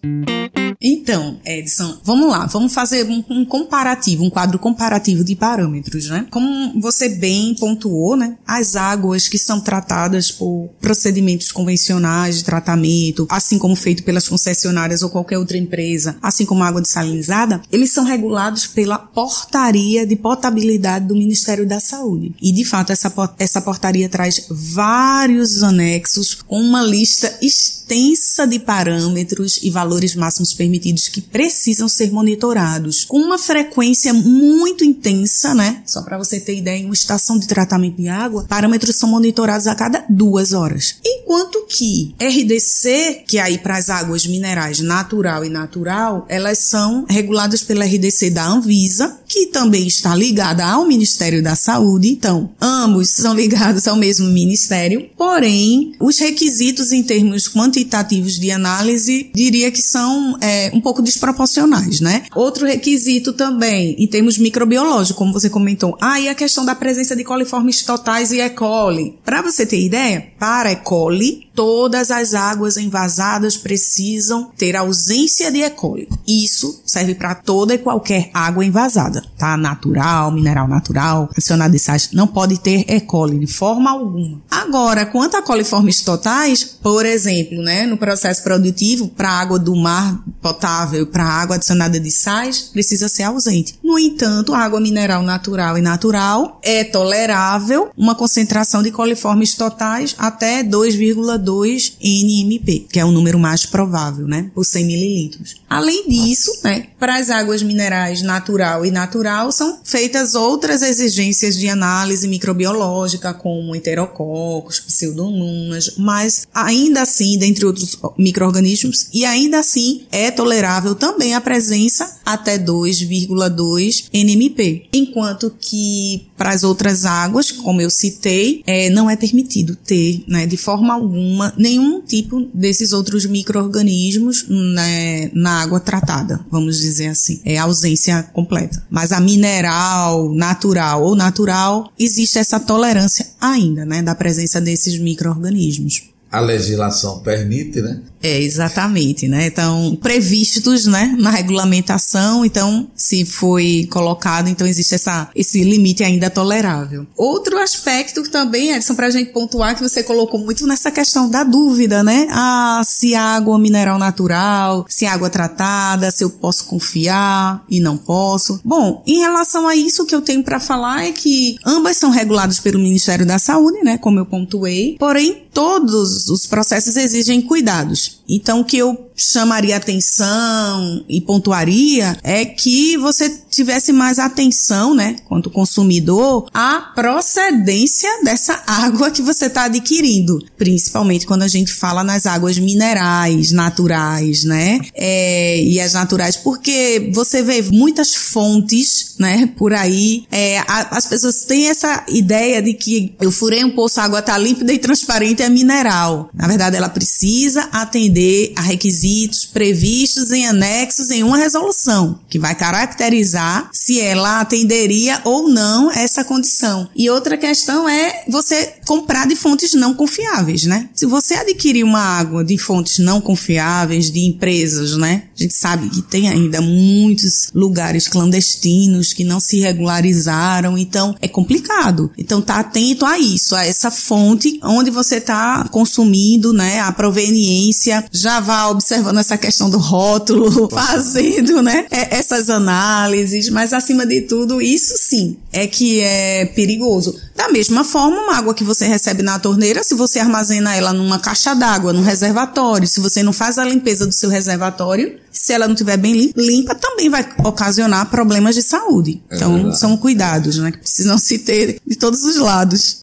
Então, 0.82 1.40
Edson, 1.46 2.00
vamos 2.04 2.28
lá, 2.28 2.48
vamos 2.48 2.74
fazer 2.74 3.06
um, 3.06 3.24
um, 3.30 3.46
comparativo, 3.46 4.24
um 4.24 4.30
quadro 4.32 4.58
comparativo 4.58 5.24
de 5.24 5.36
parâmetros, 5.36 6.10
né? 6.10 6.26
Como 6.32 6.82
você 6.82 7.08
bem 7.08 7.54
pontuou, 7.54 8.18
né? 8.18 8.36
As 8.48 8.76
águas 8.76 9.28
que 9.28 9.38
são 9.38 9.62
tratadas 9.62 10.32
por 10.32 10.70
procedimentos 10.82 11.52
convencionais 11.52 12.38
de 12.38 12.44
tratamento, 12.44 13.28
assim 13.30 13.60
como 13.60 13.76
feito 13.76 14.04
pelas 14.04 14.28
concessionárias 14.28 15.04
ou 15.04 15.10
qualquer 15.12 15.38
outra 15.38 15.58
empresa, 15.58 16.18
assim 16.20 16.46
como 16.46 16.64
a 16.64 16.68
água 16.68 16.82
desalinizada, 16.82 17.62
eles 17.72 17.92
são 17.92 18.04
regulados 18.04 18.66
pela 18.66 18.98
portaria 18.98 20.06
de 20.08 20.16
potabilidade 20.16 21.06
do 21.06 21.14
Ministério 21.14 21.68
da 21.68 21.80
Saúde. 21.80 22.34
E, 22.42 22.52
de 22.52 22.66
fato, 22.66 22.92
essa, 22.92 23.14
essa 23.38 23.62
portaria 23.62 24.10
traz 24.10 24.48
vários 24.50 25.62
anexos 25.62 26.34
com 26.48 26.60
uma 26.60 26.82
lista 26.82 27.38
extensa 27.40 28.48
de 28.48 28.58
parâmetros 28.58 29.60
e 29.62 29.70
valores 29.70 30.16
máximos 30.16 30.54
permitidos 30.54 30.71
permitidos 30.72 31.10
que 31.10 31.20
precisam 31.20 31.90
ser 31.90 32.12
monitorados 32.12 33.04
com 33.04 33.18
uma 33.18 33.38
frequência 33.38 34.14
muito 34.14 34.86
intensa, 34.86 35.54
né? 35.54 35.84
Só 35.86 36.02
para 36.02 36.18
você 36.18 36.40
ter 36.40 36.56
ideia, 36.56 36.78
em 36.78 36.86
uma 36.86 36.94
estação 36.94 37.38
de 37.38 37.48
tratamento 37.48 37.98
de 37.98 38.08
água, 38.08 38.46
parâmetros 38.48 38.96
são 38.96 39.10
monitorados 39.10 39.68
a 39.68 39.76
cada 39.76 40.06
duas 40.10 40.54
horas. 40.54 40.96
Enquanto 41.06 41.66
que 41.68 42.16
RDC, 42.20 43.24
que 43.28 43.38
é 43.38 43.42
aí 43.42 43.58
para 43.58 43.78
as 43.78 43.90
águas 43.90 44.26
minerais 44.26 44.80
natural 44.80 45.44
e 45.44 45.50
natural, 45.50 46.26
elas 46.30 46.60
são 46.60 47.06
reguladas 47.10 47.62
pela 47.62 47.86
RDC 47.86 48.30
da 48.30 48.46
Anvisa, 48.46 49.20
que 49.28 49.48
também 49.48 49.88
está 49.88 50.16
ligada 50.16 50.66
ao 50.66 50.86
Ministério 50.86 51.44
da 51.44 51.56
Saúde. 51.56 52.10
Então, 52.10 52.52
ambos 52.62 53.10
são 53.12 53.34
ligados 53.34 53.88
ao 53.88 53.96
mesmo 53.96 54.30
ministério, 54.30 55.10
porém, 55.18 55.96
os 56.00 56.18
requisitos 56.18 56.92
em 56.92 57.04
termos 57.04 57.48
quantitativos 57.48 58.40
de 58.40 58.52
análise, 58.52 59.30
diria 59.34 59.72
que 59.72 59.82
são 59.82 60.38
é, 60.42 60.61
um 60.74 60.82
pouco 60.82 61.02
desproporcionais, 61.02 62.00
né? 62.02 62.24
Outro 62.36 62.66
requisito 62.66 63.34
também, 63.34 63.96
em 63.98 64.08
termos 64.08 64.38
microbiológicos, 64.38 65.18
como 65.18 65.34
você 65.34 65.50
comentou, 65.50 65.98
ah, 66.00 66.20
e 66.20 66.28
a 66.30 66.36
questão 66.36 66.66
da 66.66 66.76
presença 66.76 67.16
de 67.16 67.24
coliformes 67.24 67.84
totais 67.84 68.32
e 68.32 68.40
E. 68.40 68.50
coli. 68.50 69.18
Para 69.24 69.42
você 69.42 69.66
ter 69.66 69.80
ideia, 69.80 70.28
para 70.42 70.72
E. 70.72 70.76
coli, 70.78 71.52
todas 71.54 72.10
as 72.10 72.34
águas 72.34 72.76
envasadas 72.76 73.58
precisam 73.58 74.50
ter 74.58 74.76
ausência 74.76 75.52
de 75.52 75.60
E. 75.60 75.70
coli. 75.70 76.10
Isso 76.28 76.82
serve 76.84 77.14
para 77.14 77.36
toda 77.36 77.76
e 77.76 77.78
qualquer 77.78 78.32
água 78.34 78.66
envasada, 78.66 79.24
tá? 79.38 79.56
Natural, 79.56 80.32
mineral 80.32 80.68
natural, 80.68 81.30
adicionado 81.32 81.72
de 81.72 81.78
sais, 81.78 82.10
não 82.12 82.26
pode 82.26 82.60
ter 82.60 82.86
E. 82.90 83.00
coli 83.02 83.38
de 83.38 83.46
forma 83.46 83.92
alguma. 83.92 84.42
Agora, 84.50 85.06
quanto 85.06 85.38
a 85.38 85.44
coliformes 85.44 86.02
totais, 86.02 86.64
por 86.64 87.06
exemplo, 87.06 87.62
né, 87.62 87.86
no 87.86 87.96
processo 87.96 88.42
produtivo, 88.42 89.10
para 89.10 89.30
água 89.30 89.60
do 89.60 89.76
mar 89.76 90.24
potável, 90.42 91.06
para 91.06 91.24
água 91.24 91.58
adicionada 91.58 92.00
de 92.00 92.10
sais, 92.10 92.62
precisa 92.62 93.08
ser 93.08 93.24
ausente. 93.24 93.78
No 93.84 94.00
entanto, 94.00 94.56
a 94.56 94.58
água 94.58 94.82
mineral 94.82 95.22
natural 95.22 95.78
e 95.78 95.82
natural 95.82 96.60
é 96.64 96.84
tolerável 96.84 97.92
uma 97.96 98.16
concentração 98.16 98.82
de 98.82 98.90
coliformes 98.90 99.54
totais 99.54 100.16
até 100.32 100.64
2,2 100.64 101.52
2 101.52 101.98
NMP, 102.02 102.88
que 102.92 103.00
é 103.00 103.06
o 103.06 103.12
número 103.12 103.38
mais 103.38 103.66
provável, 103.66 104.28
né, 104.28 104.50
por 104.54 104.64
100 104.64 104.86
mililitros. 104.86 105.56
Além 105.70 106.08
disso, 106.08 106.52
né, 106.64 106.88
para 107.00 107.18
as 107.18 107.30
águas 107.30 107.62
minerais 107.62 108.22
natural 108.22 108.86
e 108.86 108.92
natural 108.92 109.52
são 109.52 109.80
feitas 109.84 110.36
outras 110.36 110.82
exigências 110.82 111.58
de 111.58 111.68
análise 111.68 112.28
microbiológica, 112.28 113.34
como 113.34 113.76
enterococos, 113.76 114.80
pseudomonas, 114.80 115.96
mas 115.98 116.48
ainda 116.54 117.02
assim, 117.02 117.38
dentre 117.38 117.66
outros 117.66 117.98
micro-organismos, 118.18 119.08
e 119.14 119.26
ainda 119.26 119.60
assim 119.60 120.04
é 120.12 120.32
tolerável 120.32 120.96
também 120.96 121.34
a 121.34 121.42
presença 121.42 122.20
até 122.26 122.58
2,2 122.58 124.06
NMP, 124.14 124.88
enquanto 124.94 125.54
que 125.60 126.28
para 126.38 126.52
as 126.52 126.64
outras 126.64 127.06
águas, 127.06 127.52
como 127.52 127.82
eu 127.82 127.90
citei, 127.90 128.64
é, 128.66 128.90
não 128.90 129.10
é 129.10 129.16
permitido 129.16 129.76
ter, 129.76 130.21
né, 130.28 130.46
de 130.46 130.58
forma 130.58 130.94
alguma, 130.94 131.54
nenhum 131.58 132.02
tipo 132.02 132.50
desses 132.54 132.94
outros 132.94 133.26
micro-organismos 133.26 134.46
né, 134.48 135.30
na 135.34 135.62
água 135.62 135.80
tratada, 135.80 136.40
vamos 136.50 136.78
dizer 136.80 137.08
assim. 137.08 137.42
É 137.44 137.58
ausência 137.58 138.24
completa. 138.24 138.84
Mas 138.90 139.12
a 139.12 139.20
mineral, 139.20 140.34
natural 140.34 141.04
ou 141.04 141.16
natural, 141.16 141.92
existe 141.98 142.40
essa 142.40 142.60
tolerância 142.60 143.28
ainda, 143.40 143.86
né, 143.86 144.02
da 144.02 144.16
presença 144.16 144.60
desses 144.62 145.00
micro-organismos 145.00 146.11
a 146.32 146.40
legislação 146.40 147.20
permite, 147.20 147.82
né? 147.82 148.00
É, 148.24 148.40
exatamente, 148.40 149.28
né? 149.28 149.48
Então, 149.48 149.98
previstos, 150.00 150.86
né, 150.86 151.16
na 151.18 151.32
regulamentação, 151.32 152.46
então, 152.46 152.88
se 152.96 153.26
foi 153.26 153.88
colocado, 153.92 154.48
então 154.48 154.68
existe 154.68 154.94
essa, 154.94 155.30
esse 155.36 155.64
limite 155.64 156.04
ainda 156.04 156.30
tolerável. 156.30 157.08
Outro 157.18 157.58
aspecto 157.58 158.22
também, 158.30 158.72
Edson, 158.72 158.94
pra 158.94 159.10
gente 159.10 159.32
pontuar, 159.32 159.76
que 159.76 159.82
você 159.82 160.04
colocou 160.04 160.40
muito 160.40 160.68
nessa 160.68 160.92
questão 160.92 161.30
da 161.30 161.44
dúvida, 161.44 162.04
né? 162.04 162.28
Ah, 162.30 162.84
se 162.86 163.16
água 163.16 163.58
mineral 163.58 163.98
natural, 163.98 164.86
se 164.88 165.06
água 165.06 165.30
tratada, 165.30 166.12
se 166.12 166.24
eu 166.24 166.30
posso 166.30 166.66
confiar 166.66 167.66
e 167.68 167.80
não 167.80 167.98
posso. 167.98 168.62
Bom, 168.64 169.04
em 169.08 169.20
relação 169.20 169.68
a 169.68 169.76
isso, 169.76 170.04
o 170.04 170.06
que 170.06 170.14
eu 170.14 170.22
tenho 170.22 170.44
para 170.44 170.60
falar 170.60 171.06
é 171.06 171.12
que 171.12 171.58
ambas 171.66 171.98
são 171.98 172.12
reguladas 172.12 172.60
pelo 172.60 172.78
Ministério 172.78 173.26
da 173.26 173.40
Saúde, 173.40 173.80
né, 173.84 173.98
como 173.98 174.20
eu 174.20 174.26
pontuei, 174.28 174.96
porém, 175.00 175.44
todos 175.52 176.21
os 176.30 176.46
processos 176.46 176.96
exigem 176.96 177.42
cuidados. 177.42 178.21
Então, 178.32 178.62
o 178.62 178.66
que 178.66 178.78
eu 178.78 179.12
chamaria 179.14 179.76
atenção 179.76 181.04
e 181.08 181.20
pontuaria 181.22 182.18
é 182.24 182.46
que 182.46 182.98
você 182.98 183.30
tivesse 183.50 183.92
mais 183.92 184.18
atenção, 184.18 184.96
né, 184.96 185.18
quanto 185.28 185.50
consumidor, 185.50 186.48
à 186.54 186.92
procedência 186.96 188.10
dessa 188.24 188.64
água 188.66 189.12
que 189.12 189.22
você 189.22 189.48
está 189.48 189.66
adquirindo, 189.66 190.44
principalmente 190.58 191.28
quando 191.28 191.44
a 191.44 191.48
gente 191.48 191.74
fala 191.74 192.04
nas 192.04 192.26
águas 192.26 192.58
minerais, 192.58 193.52
naturais, 193.52 194.46
né, 194.46 194.80
é, 194.96 195.62
e 195.62 195.80
as 195.80 195.94
naturais, 195.94 196.38
porque 196.38 197.12
você 197.14 197.44
vê 197.44 197.62
muitas 197.64 198.16
fontes, 198.16 199.16
né, 199.20 199.52
por 199.58 199.74
aí, 199.74 200.24
é, 200.32 200.60
a, 200.60 200.98
as 200.98 201.06
pessoas 201.06 201.44
têm 201.44 201.68
essa 201.68 202.06
ideia 202.08 202.62
de 202.62 202.74
que 202.74 203.14
eu 203.20 203.32
furei 203.32 203.64
um 203.64 203.72
poço, 203.72 204.00
a 204.00 204.06
água 204.06 204.20
está 204.20 204.38
límpida 204.38 204.72
e 204.72 204.80
transparente, 204.80 205.44
é 205.44 205.50
mineral. 205.50 206.30
Na 206.34 206.48
verdade, 206.48 206.78
ela 206.78 206.90
precisa 206.90 207.68
atender 207.72 208.21
a 208.56 208.62
requisitos 208.62 209.46
previstos 209.46 210.32
em 210.32 210.48
anexos 210.48 211.10
em 211.12 211.24
uma 211.24 211.38
resolução, 211.38 212.20
que 212.30 212.40
vai 212.40 212.56
caracterizar 212.56 213.70
se 213.74 214.00
ela 214.00 214.42
atenderia 214.42 215.22
ou 215.24 215.50
não 215.50 215.92
essa 215.92 216.24
condição. 216.24 216.90
E 216.96 217.10
outra 217.10 217.38
questão 217.38 217.88
é 217.88 218.24
você 218.28 218.74
comprar 218.86 219.28
de 219.28 219.36
fontes 219.36 219.74
não 219.74 219.94
confiáveis, 219.94 220.64
né? 220.64 220.90
Se 220.94 221.06
você 221.06 221.36
adquirir 221.36 221.84
uma 221.84 222.00
água 222.00 222.44
de 222.44 222.58
fontes 222.58 223.00
não 223.00 223.22
confiáveis, 223.22 224.12
de 224.12 224.22
empresas, 224.22 224.98
né? 224.98 225.24
A 225.42 225.44
gente 225.44 225.56
sabe 225.56 225.90
que 225.90 226.02
tem 226.02 226.30
ainda 226.30 226.62
muitos 226.62 227.50
lugares 227.54 228.08
clandestinos 228.08 229.12
que 229.12 229.24
não 229.24 229.40
se 229.40 229.60
regularizaram, 229.60 230.78
então 230.78 231.16
é 231.20 231.28
complicado. 231.28 232.12
Então 232.18 232.42
tá 232.42 232.60
atento 232.60 233.06
a 233.06 233.18
isso, 233.18 233.56
a 233.56 233.66
essa 233.66 233.90
fonte 233.90 234.60
onde 234.64 234.92
você 234.92 235.16
está 235.16 235.68
consumindo, 235.70 236.54
né? 236.54 236.80
A 236.80 236.92
proveniência, 236.92 238.06
já 238.12 238.40
vá 238.40 238.68
observando 238.68 239.18
essa 239.18 239.38
questão 239.38 239.70
do 239.70 239.80
rótulo, 239.80 240.70
fazendo, 240.72 241.62
né? 241.62 241.88
Essas 241.90 242.50
análises 242.50 243.50
mas 243.50 243.74
acima 243.74 244.06
de 244.06 244.22
tudo, 244.22 244.62
isso 244.62 244.96
sim 244.98 245.38
é 245.52 245.66
que 245.68 246.00
é 246.02 246.46
perigoso. 246.46 247.16
Da 247.42 247.50
mesma 247.50 247.84
forma, 247.84 248.22
uma 248.22 248.38
água 248.38 248.54
que 248.54 248.64
você 248.64 248.86
recebe 248.86 249.24
na 249.24 249.40
torneira, 249.40 249.84
se 249.84 249.96
você 249.96 250.20
armazena 250.20 250.76
ela 250.76 250.94
numa 250.94 251.18
caixa 251.18 251.56
d'água, 251.56 251.92
num 251.92 252.04
reservatório, 252.04 252.88
se 252.88 253.00
você 253.00 253.24
não 253.24 253.34
faz 253.34 253.58
a 253.58 253.66
limpeza 253.66 254.06
do 254.06 254.14
seu 254.14 254.30
reservatório, 254.30 255.18
se 255.32 255.52
ela 255.52 255.66
não 255.66 255.74
estiver 255.74 255.98
bem 255.98 256.32
limpa, 256.38 256.76
também 256.76 257.10
vai 257.10 257.28
ocasionar 257.44 258.06
problemas 258.12 258.54
de 258.54 258.62
saúde. 258.62 259.24
É 259.28 259.38
então, 259.38 259.56
verdade. 259.56 259.80
são 259.80 259.98
cuidados, 259.98 260.58
né, 260.58 260.72
que 260.72 260.78
precisam 260.78 261.18
se 261.18 261.40
ter 261.40 261.82
de 261.84 261.96
todos 261.96 262.24
os 262.26 262.38
lados. 262.38 263.00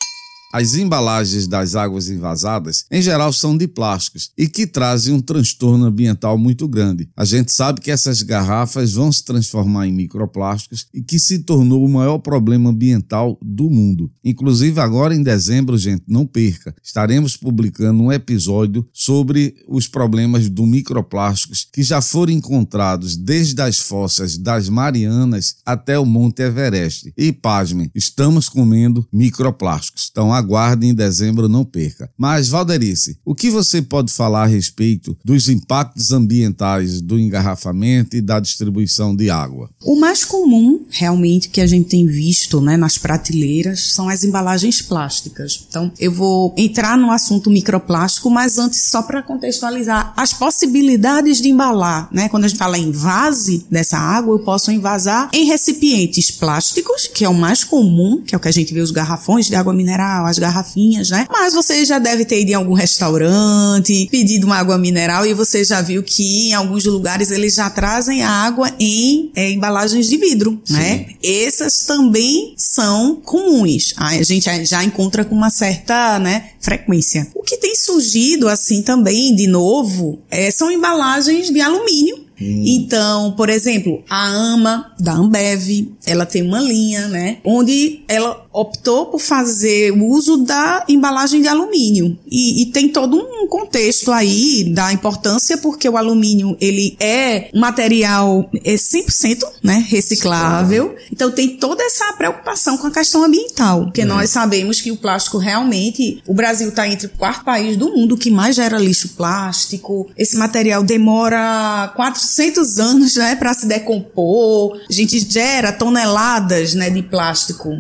As 0.51 0.75
embalagens 0.77 1.47
das 1.47 1.75
águas 1.75 2.09
envasadas, 2.09 2.87
em 2.91 3.03
geral, 3.03 3.33
são 3.35 3.57
de 3.57 3.69
plásticos 3.69 4.31
e 4.37 4.49
que 4.49 4.67
trazem 4.67 5.13
um 5.13 5.21
transtorno 5.21 5.85
ambiental 5.85 6.39
muito 6.39 6.67
grande. 6.67 7.09
A 7.15 7.25
gente 7.25 7.53
sabe 7.53 7.83
que 7.83 7.91
essas 7.91 8.23
garrafas 8.23 8.95
vão 8.95 9.13
se 9.13 9.23
transformar 9.25 9.87
em 9.87 9.93
microplásticos 9.93 10.87
e 10.95 11.03
que 11.03 11.19
se 11.19 11.41
tornou 11.41 11.85
o 11.85 11.89
maior 11.89 12.19
problema 12.19 12.71
ambiental 12.71 13.39
do 13.43 13.69
mundo. 13.69 14.11
Inclusive, 14.25 14.81
agora 14.81 15.15
em 15.15 15.23
dezembro, 15.23 15.77
gente, 15.77 16.05
não 16.09 16.27
perca, 16.27 16.75
estaremos 16.83 17.37
publicando 17.37 18.03
um 18.03 18.11
episódio 18.11 18.89
sobre 18.93 19.55
os 19.69 19.87
problemas 19.87 20.49
do 20.49 20.67
microplásticos 20.67 21.67
que 21.71 21.83
já 21.83 22.01
foram 22.01 22.33
encontrados 22.33 23.17
desde 23.17 23.61
as 23.61 23.79
fossas 23.79 24.39
das 24.39 24.71
Marianas 24.71 25.57
até 25.65 25.99
o 25.99 26.07
Monte 26.07 26.43
Everest. 26.43 27.13
E 27.17 27.33
pasmem, 27.33 27.91
estamos 27.95 28.49
comendo 28.49 29.07
microplásticos. 29.13 30.09
Então, 30.11 30.38
aguarde 30.39 30.87
em 30.87 30.95
dezembro, 30.95 31.49
não 31.49 31.65
perca. 31.65 32.11
Mas, 32.17 32.49
Valderice, 32.49 33.19
o 33.25 33.35
que 33.35 33.51
você 33.51 33.83
pode 33.83 34.13
falar 34.13 34.45
a 34.45 34.47
respeito 34.47 35.17
dos 35.25 35.49
impactos 35.49 36.13
ambientais 36.13 37.01
do 37.01 37.19
engarrafamento 37.19 38.17
e 38.17 38.21
da 38.21 38.41
distribuição 38.41 39.15
de 39.15 39.31
água? 39.31 39.69
O 39.83 39.97
mais 39.97 40.25
comum, 40.25 40.87
realmente, 40.91 41.49
que 41.49 41.61
a 41.61 41.67
gente 41.67 41.89
tem 41.89 42.07
visto 42.07 42.61
né, 42.61 42.77
nas 42.77 42.99
prateleiras 42.99 43.93
são 43.93 44.09
as 44.09 44.25
embalagens 44.25 44.81
plásticas. 44.83 45.67
Então, 45.69 45.93
eu 45.99 46.13
vou 46.13 46.55
entrar 46.57 46.97
no 46.97 47.11
assunto 47.11 47.51
microplástico, 47.51 48.31
mas 48.31 48.59
antes, 48.59 48.83
só 48.83 49.03
para 49.03 49.23
contextualizar 49.23 50.13
as 50.17 50.33
possibilidades 50.33 51.41
de 51.41 51.49
embalar. 51.49 52.09
Né? 52.13 52.29
Quando 52.29 52.45
a 52.45 52.49
gente 52.49 52.59
fala 52.59 52.79
em 52.79 52.91
vase 52.91 53.67
dessa 53.71 53.99
água, 53.99 54.35
eu 54.35 54.41
posso 54.41 54.71
envasar 54.71 55.29
em 55.33 55.47
recipientes 55.47 56.31
plásticos, 56.31 57.07
que 57.07 57.25
é 57.25 57.29
o 57.29 57.35
mais 57.35 57.65
comum, 57.65 58.23
que 58.23 58.35
é 58.35 58.39
o 58.39 58.41
que 58.41 58.49
a 58.49 58.53
gente 58.53 58.73
vê 58.73 58.81
os 58.81 58.91
garrafões 58.91 59.47
de 59.47 59.55
água 59.55 59.73
mineral, 59.73 60.27
as 60.29 60.39
garrafinhas, 60.39 61.11
né? 61.11 61.27
Mas 61.31 61.55
você 61.55 61.85
já 61.85 61.99
deve 61.99 62.25
ter 62.25 62.41
ido 62.41 62.51
em 62.51 62.55
algum 62.55 62.75
restaurante, 62.75 64.09
pedido 64.11 64.47
uma 64.47 64.57
água 64.57 64.79
mineral 64.79 65.27
e 65.27 65.35
você 65.35 65.65
já 65.65 65.81
viu 65.81 66.03
que 66.03 66.49
em 66.49 66.55
alguns 66.55 66.85
lugares 66.85 67.31
eles 67.31 67.55
já 67.55 67.69
trazem 67.71 68.23
a 68.23 68.31
água 68.31 68.71
em 68.79 69.31
é, 69.35 69.51
embalagens 69.51 70.09
de 70.09 70.17
vidro, 70.17 70.61
Sim. 70.65 70.75
né? 70.75 71.07
Essas 71.23 71.81
também 71.81 72.55
são 72.57 73.17
comuns. 73.17 73.95
A 73.97 74.23
gente 74.23 74.65
já 74.65 74.85
encontra 74.85 75.25
com 75.25 75.35
uma 75.35 75.51
certa, 75.51 76.19
né, 76.19 76.51
frequência. 76.61 77.27
O 77.35 77.43
que 77.43 77.57
tem 77.57 77.75
surgido 77.75 78.49
assim 78.49 78.83
também, 78.83 79.35
de 79.35 79.47
novo, 79.47 80.19
é, 80.31 80.51
são 80.51 80.71
embalagens 80.71 81.51
de 81.51 81.61
alumínio 81.61 82.29
Hum. 82.41 82.63
Então, 82.67 83.33
por 83.33 83.49
exemplo, 83.49 84.03
a 84.09 84.27
AMA 84.27 84.93
da 84.99 85.13
Ambev, 85.15 85.89
ela 86.07 86.25
tem 86.25 86.43
uma 86.43 86.61
linha, 86.61 87.09
né, 87.09 87.39
onde 87.45 88.01
ela 88.09 88.47
optou 88.53 89.07
por 89.07 89.21
fazer 89.21 89.93
o 89.93 90.07
uso 90.07 90.39
da 90.39 90.85
embalagem 90.89 91.43
de 91.43 91.49
alumínio. 91.49 92.19
E, 92.27 92.63
e, 92.63 92.67
tem 92.67 92.89
todo 92.89 93.17
um 93.17 93.47
contexto 93.47 94.11
aí 94.11 94.65
da 94.73 94.93
importância, 94.93 95.59
porque 95.59 95.89
o 95.89 95.97
alumínio, 95.97 96.57
ele 96.61 96.97
é 96.99 97.51
um 97.55 97.61
material 97.61 98.49
é 98.65 98.75
100% 98.75 99.45
né, 99.63 99.85
reciclável. 99.89 100.95
Então 101.13 101.31
tem 101.31 101.57
toda 101.57 101.83
essa 101.83 102.13
preocupação 102.15 102.77
com 102.77 102.87
a 102.87 102.91
questão 102.91 103.25
ambiental. 103.25 103.85
Porque 103.85 104.03
é. 104.03 104.05
nós 104.05 104.31
sabemos 104.31 104.81
que 104.81 104.91
o 104.91 104.97
plástico 104.97 105.39
realmente, 105.39 106.23
o 106.27 106.35
Brasil 106.35 106.69
está 106.69 106.89
entre 106.89 107.07
o 107.07 107.11
quarto 107.11 107.45
país 107.45 107.77
do 107.77 107.91
mundo 107.91 108.17
que 108.17 108.31
mais 108.31 108.57
gera 108.57 108.79
lixo 108.79 109.11
plástico. 109.11 110.09
Esse 110.17 110.37
material 110.37 110.83
demora 110.83 111.93
400 111.97 112.79
anos 112.79 113.17
né, 113.17 113.37
para 113.37 113.55
se 113.55 113.67
decompor. 113.67 114.79
A 114.89 114.93
gente 114.93 115.19
gera 115.19 115.73
toneladas 115.73 116.75
né, 116.75 116.91
de 116.91 117.03
plástico 117.03 117.71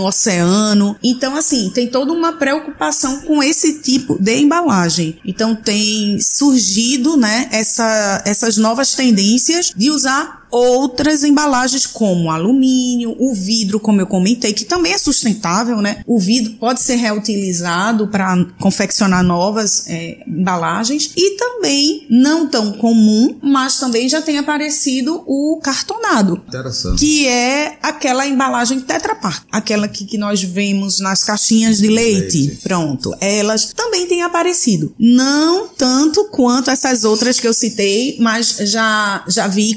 no 0.00 0.06
oceano. 0.06 0.96
Então, 1.02 1.36
assim, 1.36 1.70
tem 1.70 1.88
toda 1.88 2.12
uma 2.12 2.32
preocupação 2.32 3.20
com 3.20 3.42
esse 3.42 3.80
tipo 3.80 4.16
de 4.20 4.36
embalagem. 4.36 5.18
Então, 5.24 5.54
tem 5.54 6.18
surgido, 6.20 7.16
né, 7.16 7.48
essa, 7.52 8.22
essas 8.24 8.56
novas 8.56 8.94
tendências 8.94 9.72
de 9.76 9.90
usar 9.90 10.39
outras 10.50 11.24
embalagens 11.24 11.86
como 11.86 12.30
alumínio, 12.30 13.16
o 13.18 13.34
vidro, 13.34 13.78
como 13.78 14.00
eu 14.00 14.06
comentei, 14.06 14.52
que 14.52 14.64
também 14.64 14.92
é 14.92 14.98
sustentável, 14.98 15.80
né? 15.80 16.02
O 16.06 16.18
vidro 16.18 16.54
pode 16.54 16.80
ser 16.80 16.96
reutilizado 16.96 18.08
para 18.08 18.44
confeccionar 18.58 19.22
novas 19.22 19.84
é, 19.88 20.22
embalagens 20.26 21.12
e 21.16 21.36
também 21.36 22.06
não 22.10 22.48
tão 22.48 22.72
comum, 22.72 23.38
mas 23.42 23.78
também 23.78 24.08
já 24.08 24.20
tem 24.20 24.38
aparecido 24.38 25.22
o 25.26 25.60
cartonado, 25.62 26.42
que 26.98 27.26
é 27.26 27.78
aquela 27.82 28.26
embalagem 28.26 28.80
Tetra 28.80 29.14
Pak, 29.14 29.42
aquela 29.52 29.88
que, 29.88 30.04
que 30.04 30.18
nós 30.18 30.42
vemos 30.42 31.00
nas 31.00 31.22
caixinhas 31.22 31.78
de 31.78 31.88
leite. 31.88 32.38
leite. 32.38 32.62
Pronto, 32.62 33.14
elas 33.20 33.72
também 33.74 34.06
têm 34.06 34.22
aparecido, 34.22 34.94
não 34.98 35.68
tanto 35.68 36.24
quanto 36.26 36.70
essas 36.70 37.04
outras 37.04 37.38
que 37.38 37.46
eu 37.46 37.54
citei, 37.54 38.16
mas 38.20 38.56
já 38.60 39.24
já 39.28 39.46
vi 39.46 39.74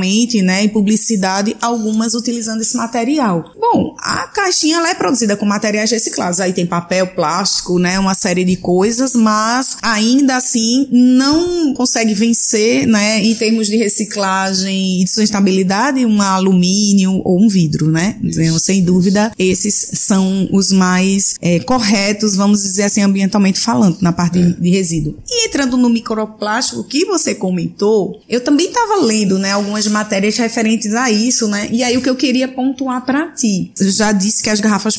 comercialmente 0.00 0.42
né, 0.42 0.64
em 0.64 0.68
publicidade, 0.68 1.56
algumas 1.60 2.14
utilizando 2.14 2.60
esse 2.60 2.76
material. 2.76 3.52
Bom, 3.58 3.94
a 3.98 4.26
caixinha 4.28 4.78
ela 4.78 4.90
é 4.90 4.94
produzida 4.94 5.36
com 5.36 5.44
materiais 5.44 5.90
reciclados, 5.90 6.40
aí 6.40 6.52
tem 6.52 6.66
papel, 6.66 7.08
plástico, 7.08 7.78
né, 7.78 7.98
uma 7.98 8.14
série 8.14 8.44
de 8.44 8.56
coisas, 8.56 9.14
mas 9.14 9.76
ainda 9.82 10.36
assim 10.36 10.88
não 10.90 11.74
consegue 11.74 12.14
vencer, 12.14 12.86
né, 12.86 13.22
em 13.22 13.34
termos 13.34 13.66
de 13.66 13.76
reciclagem 13.76 15.00
e 15.00 15.04
de 15.04 15.10
sustentabilidade, 15.10 16.04
um 16.06 16.22
alumínio 16.22 17.20
ou 17.24 17.40
um 17.40 17.48
vidro, 17.48 17.90
né? 17.90 18.16
Então, 18.22 18.58
sem 18.58 18.82
dúvida, 18.82 19.32
esses 19.38 19.90
são 19.94 20.48
os 20.52 20.72
mais 20.72 21.34
é, 21.40 21.60
corretos, 21.60 22.34
vamos 22.34 22.62
dizer 22.62 22.84
assim, 22.84 23.02
ambientalmente 23.02 23.60
falando, 23.60 23.98
na 24.00 24.12
parte 24.12 24.38
é. 24.38 24.42
de, 24.42 24.60
de 24.60 24.70
resíduo. 24.70 25.18
E 25.28 25.46
entrando 25.46 25.76
no 25.76 25.88
microplástico 25.88 26.84
que 26.84 27.04
você 27.04 27.34
comentou, 27.34 28.20
eu 28.28 28.40
também 28.40 28.66
estava 28.66 28.96
lendo, 29.02 29.38
né, 29.38 29.52
algumas 29.52 29.86
matérias 29.90 30.36
referentes 30.36 30.94
a 30.94 31.10
isso, 31.10 31.48
né? 31.48 31.68
E 31.70 31.82
aí 31.82 31.96
o 31.96 32.02
que 32.02 32.08
eu 32.08 32.16
queria 32.16 32.48
pontuar 32.48 33.04
para 33.04 33.28
ti. 33.32 33.72
Eu 33.78 33.90
já 33.90 34.12
disse 34.12 34.42
que 34.42 34.50
as 34.50 34.60
garrafas 34.60 34.96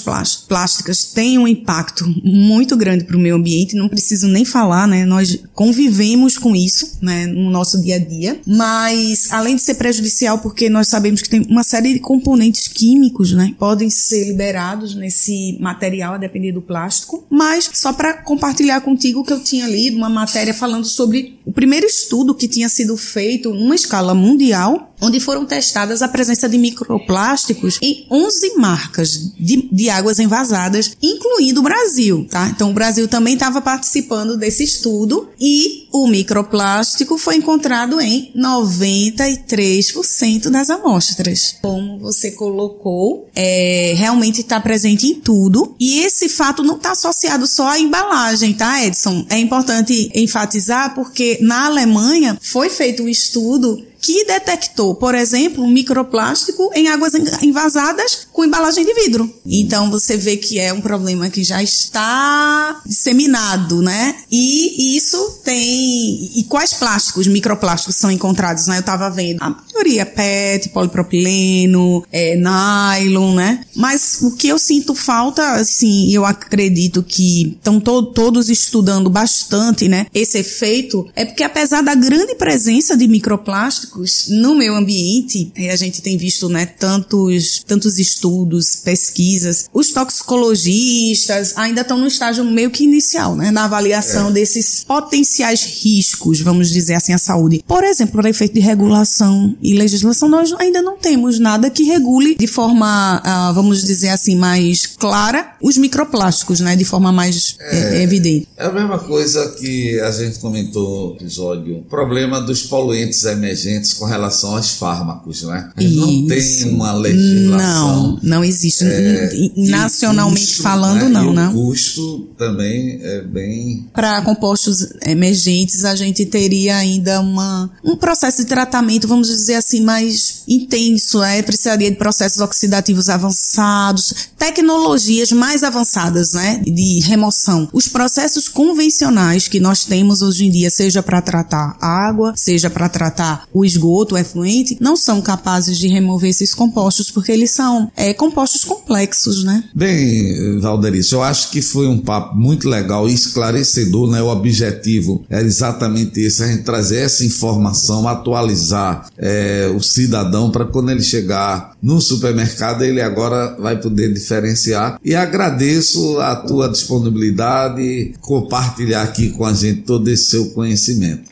plásticas 0.47 1.06
têm 1.06 1.38
um 1.38 1.47
impacto 1.47 2.06
muito 2.23 2.75
grande 2.75 3.04
para 3.04 3.17
o 3.17 3.19
meio 3.19 3.36
ambiente, 3.36 3.75
não 3.75 3.89
preciso 3.89 4.27
nem 4.27 4.45
falar, 4.45 4.88
né? 4.88 5.06
Nós 5.06 5.39
convivemos 5.54 6.38
com 6.38 6.56
isso, 6.56 6.97
né, 7.01 7.27
no 7.27 7.49
nosso 7.49 7.82
dia 7.82 7.95
a 7.95 7.99
dia, 7.99 8.39
mas 8.45 9.32
além 9.32 9.56
de 9.56 9.62
ser 9.62 9.75
prejudicial 9.75 10.39
porque 10.39 10.69
nós 10.69 10.88
sabemos 10.88 11.21
que 11.21 11.30
tem 11.30 11.41
uma 11.49 11.63
série 11.63 11.93
de 11.93 11.99
componentes 11.99 12.67
químicos, 12.67 13.32
né, 13.32 13.54
podem 13.58 13.89
ser 13.89 14.25
liberados 14.25 14.95
nesse 14.95 15.58
material 15.60 16.15
a 16.15 16.17
depender 16.17 16.51
do 16.51 16.62
plástico, 16.62 17.25
mas 17.30 17.69
só 17.73 17.93
para 17.93 18.13
compartilhar 18.13 18.82
contigo 18.82 19.23
que 19.23 19.34
eu 19.34 19.39
tinha 19.39 19.67
lido 19.67 19.97
uma 19.97 20.10
matéria 20.10 20.54
falando 20.54 20.86
sobre 20.86 21.39
o 21.45 21.51
primeiro 21.51 21.86
estudo 21.86 22.36
que 22.36 22.47
tinha 22.47 22.69
sido 22.69 22.97
feito 22.97 23.54
numa 23.54 23.75
escala 23.75 24.13
mundial 24.13 24.80
onde 25.01 25.19
foram 25.19 25.45
testadas 25.45 26.01
a 26.01 26.07
presença 26.07 26.47
de 26.47 26.57
microplásticos 26.57 27.79
em 27.81 28.05
11 28.09 28.55
marcas 28.57 29.33
de, 29.37 29.67
de 29.71 29.89
águas 29.89 30.19
envasadas, 30.19 30.95
incluindo 31.01 31.59
o 31.61 31.63
Brasil, 31.63 32.27
tá? 32.29 32.47
Então 32.49 32.69
o 32.69 32.73
Brasil 32.73 33.07
também 33.07 33.33
estava 33.33 33.59
participando 33.61 34.37
desse 34.37 34.63
estudo 34.63 35.29
e 35.39 35.87
o 35.91 36.07
microplástico 36.07 37.17
foi 37.17 37.35
encontrado 37.35 37.99
em 37.99 38.31
93% 38.35 40.49
das 40.49 40.69
amostras. 40.69 41.55
Como 41.61 41.99
você 41.99 42.31
colocou, 42.31 43.29
é, 43.35 43.93
realmente 43.97 44.39
está 44.41 44.59
presente 44.59 45.07
em 45.07 45.15
tudo 45.15 45.75
e 45.79 46.01
esse 46.01 46.29
fato 46.29 46.61
não 46.63 46.77
está 46.77 46.91
associado 46.91 47.47
só 47.47 47.69
à 47.69 47.79
embalagem, 47.79 48.53
tá, 48.53 48.85
Edson? 48.85 49.25
É 49.29 49.39
importante 49.39 50.11
enfatizar 50.13 50.93
porque 50.93 51.39
na 51.41 51.65
Alemanha 51.65 52.37
foi 52.41 52.69
feito 52.69 53.03
um 53.03 53.09
estudo 53.09 53.83
que 54.01 54.25
detectou, 54.25 54.95
por 54.95 55.13
exemplo, 55.13 55.67
microplástico 55.67 56.71
em 56.73 56.87
águas 56.87 57.13
envasadas 57.43 58.27
com 58.33 58.43
embalagem 58.43 58.83
de 58.83 58.93
vidro. 58.95 59.31
Então 59.45 59.91
você 59.91 60.17
vê 60.17 60.37
que 60.37 60.59
é 60.59 60.73
um 60.73 60.81
problema 60.81 61.29
que 61.29 61.43
já 61.43 61.61
está 61.61 62.81
disseminado, 62.85 63.81
né? 63.81 64.15
E 64.31 64.97
isso 64.97 65.39
tem. 65.43 66.31
E 66.35 66.43
quais 66.49 66.73
plásticos, 66.73 67.27
microplásticos 67.27 67.95
são 67.95 68.09
encontrados, 68.09 68.65
né? 68.67 68.77
Eu 68.77 68.81
estava 68.81 69.09
vendo 69.09 69.41
a 69.41 69.49
maioria 69.49 70.05
PET, 70.05 70.69
polipropileno, 70.69 72.03
é, 72.11 72.35
nylon, 72.35 73.35
né? 73.35 73.63
Mas 73.75 74.19
o 74.21 74.35
que 74.35 74.47
eu 74.47 74.57
sinto 74.57 74.95
falta, 74.95 75.53
assim, 75.53 76.11
eu 76.11 76.25
acredito 76.25 77.03
que 77.03 77.55
estão 77.57 77.79
to 77.79 78.01
todos 78.13 78.49
estudando 78.49 79.09
bastante, 79.09 79.87
né? 79.87 80.07
Esse 80.13 80.39
efeito 80.39 81.07
é 81.15 81.25
porque 81.25 81.43
apesar 81.43 81.81
da 81.81 81.93
grande 81.93 82.33
presença 82.35 82.97
de 82.97 83.07
microplásticos 83.07 83.90
no 84.30 84.56
meio 84.56 84.75
ambiente, 84.75 85.51
a 85.71 85.75
gente 85.75 86.01
tem 86.01 86.17
visto, 86.17 86.49
né, 86.49 86.65
tantos, 86.65 87.63
tantos 87.65 87.99
estudos, 87.99 88.75
pesquisas. 88.77 89.65
Os 89.73 89.91
toxicologistas 89.91 91.58
ainda 91.58 91.82
estão 91.82 91.97
no 91.97 92.08
estágio 92.08 92.43
meio 92.43 92.71
que 92.71 92.84
inicial, 92.84 93.36
né, 93.36 93.51
na 93.51 93.65
avaliação 93.65 94.30
é. 94.30 94.32
desses 94.32 94.84
potenciais 94.84 95.63
riscos, 95.63 96.41
vamos 96.41 96.69
dizer 96.69 96.95
assim, 96.95 97.13
à 97.13 97.17
saúde. 97.17 97.63
Por 97.67 97.84
exemplo, 97.84 98.13
para 98.13 98.30
efeito 98.30 98.54
de 98.54 98.60
regulação 98.60 99.56
e 99.62 99.73
legislação, 99.73 100.30
nós 100.30 100.54
ainda 100.54 100.82
não 100.82 100.97
temos 100.97 101.39
nada 101.39 101.69
que 101.69 101.84
regule 101.84 102.36
de 102.36 102.47
forma, 102.47 103.21
uh, 103.21 103.54
vamos 103.54 103.84
dizer 103.84 104.10
assim, 104.10 104.36
mais 104.36 104.86
clara 104.86 105.56
os 105.62 105.77
microplásticos, 105.77 106.60
né, 106.60 106.75
de 106.75 106.86
forma 106.86 107.12
mais 107.12 107.56
é, 107.60 107.97
é, 107.97 108.04
evidente. 108.04 108.47
É 108.58 108.65
a 108.65 108.71
mesma 108.71 108.99
coisa 108.99 109.56
que 109.60 109.99
a 109.99 110.12
gente 110.12 110.39
comentou 110.39 111.10
no 111.10 111.15
episódio, 111.15 111.77
o 111.77 111.84
problema 111.84 112.41
dos 112.41 112.63
poluentes 112.63 113.23
emergentes 113.25 113.80
com 113.93 114.05
relação 114.05 114.55
aos 114.55 114.71
fármacos, 114.71 115.43
né? 115.43 115.71
A 115.75 115.81
gente 115.81 115.95
não 115.95 116.27
tem 116.27 116.69
uma 116.69 116.93
legislação. 116.93 118.01
Não, 118.01 118.19
não 118.21 118.43
existe. 118.43 118.83
É, 118.83 119.51
Nacionalmente 119.57 120.47
custo, 120.47 120.63
falando, 120.63 121.03
né? 121.03 121.09
não, 121.09 121.33
né? 121.33 121.47
O 121.49 121.53
custo 121.53 122.29
também 122.37 122.99
é 123.01 123.21
bem. 123.21 123.89
Para 123.93 124.21
compostos 124.21 124.87
emergentes, 125.05 125.85
a 125.85 125.95
gente 125.95 126.25
teria 126.25 126.77
ainda 126.77 127.19
uma, 127.19 127.71
um 127.83 127.95
processo 127.95 128.39
de 128.39 128.45
tratamento, 128.45 129.07
vamos 129.07 129.27
dizer 129.27 129.55
assim, 129.55 129.81
mais 129.81 130.43
intenso. 130.47 131.23
É? 131.23 131.41
Precisaria 131.41 131.89
de 131.89 131.97
processos 131.97 132.41
oxidativos 132.41 133.09
avançados, 133.09 134.29
tecnologias 134.37 135.31
mais 135.31 135.63
avançadas, 135.63 136.33
né? 136.33 136.61
De 136.65 136.99
remoção. 136.99 137.69
Os 137.73 137.87
processos 137.87 138.47
convencionais 138.47 139.47
que 139.47 139.59
nós 139.59 139.85
temos 139.85 140.21
hoje 140.21 140.45
em 140.45 140.51
dia, 140.51 140.69
seja 140.69 141.01
para 141.01 141.21
tratar 141.21 141.77
água, 141.79 142.33
seja 142.35 142.69
para 142.69 142.89
tratar 142.89 143.47
o 143.53 143.65
esgoto, 143.71 144.15
o 144.15 144.17
efluente, 144.17 144.77
não 144.79 144.95
são 144.95 145.21
capazes 145.21 145.77
de 145.77 145.88
remover 145.88 146.29
esses 146.29 146.53
compostos 146.53 147.10
porque 147.12 147.31
eles 147.31 147.51
são 147.51 147.91
é, 147.95 148.13
compostos 148.13 148.63
complexos, 148.63 149.43
né? 149.43 149.63
Bem, 149.73 150.60
Valderice, 150.60 151.13
eu 151.13 151.23
acho 151.23 151.51
que 151.51 151.62
foi 151.62 151.88
um 151.88 151.99
papo 151.99 152.36
muito 152.36 152.69
legal 152.69 153.10
e 153.10 153.13
esclarecedor, 153.13 154.10
né? 154.10 154.21
O 154.21 154.27
objetivo 154.27 155.23
era 155.29 155.45
exatamente 155.45 156.19
esse, 156.19 156.43
a 156.43 156.47
gente 156.47 156.63
trazer 156.63 156.97
essa 156.97 157.25
informação, 157.25 158.07
atualizar 158.07 159.10
é, 159.17 159.71
o 159.75 159.81
cidadão 159.81 160.51
para 160.51 160.65
quando 160.65 160.91
ele 160.91 161.03
chegar 161.03 161.75
no 161.81 161.99
supermercado, 161.99 162.84
ele 162.84 163.01
agora 163.01 163.55
vai 163.60 163.79
poder 163.79 164.13
diferenciar. 164.13 164.99
E 165.03 165.15
agradeço 165.15 166.19
a 166.19 166.36
tua 166.36 166.69
disponibilidade, 166.69 168.13
compartilhar 168.21 169.03
aqui 169.03 169.29
com 169.29 169.45
a 169.45 169.53
gente 169.53 169.81
todo 169.81 170.07
esse 170.07 170.25
seu 170.25 170.51
conhecimento. 170.51 171.31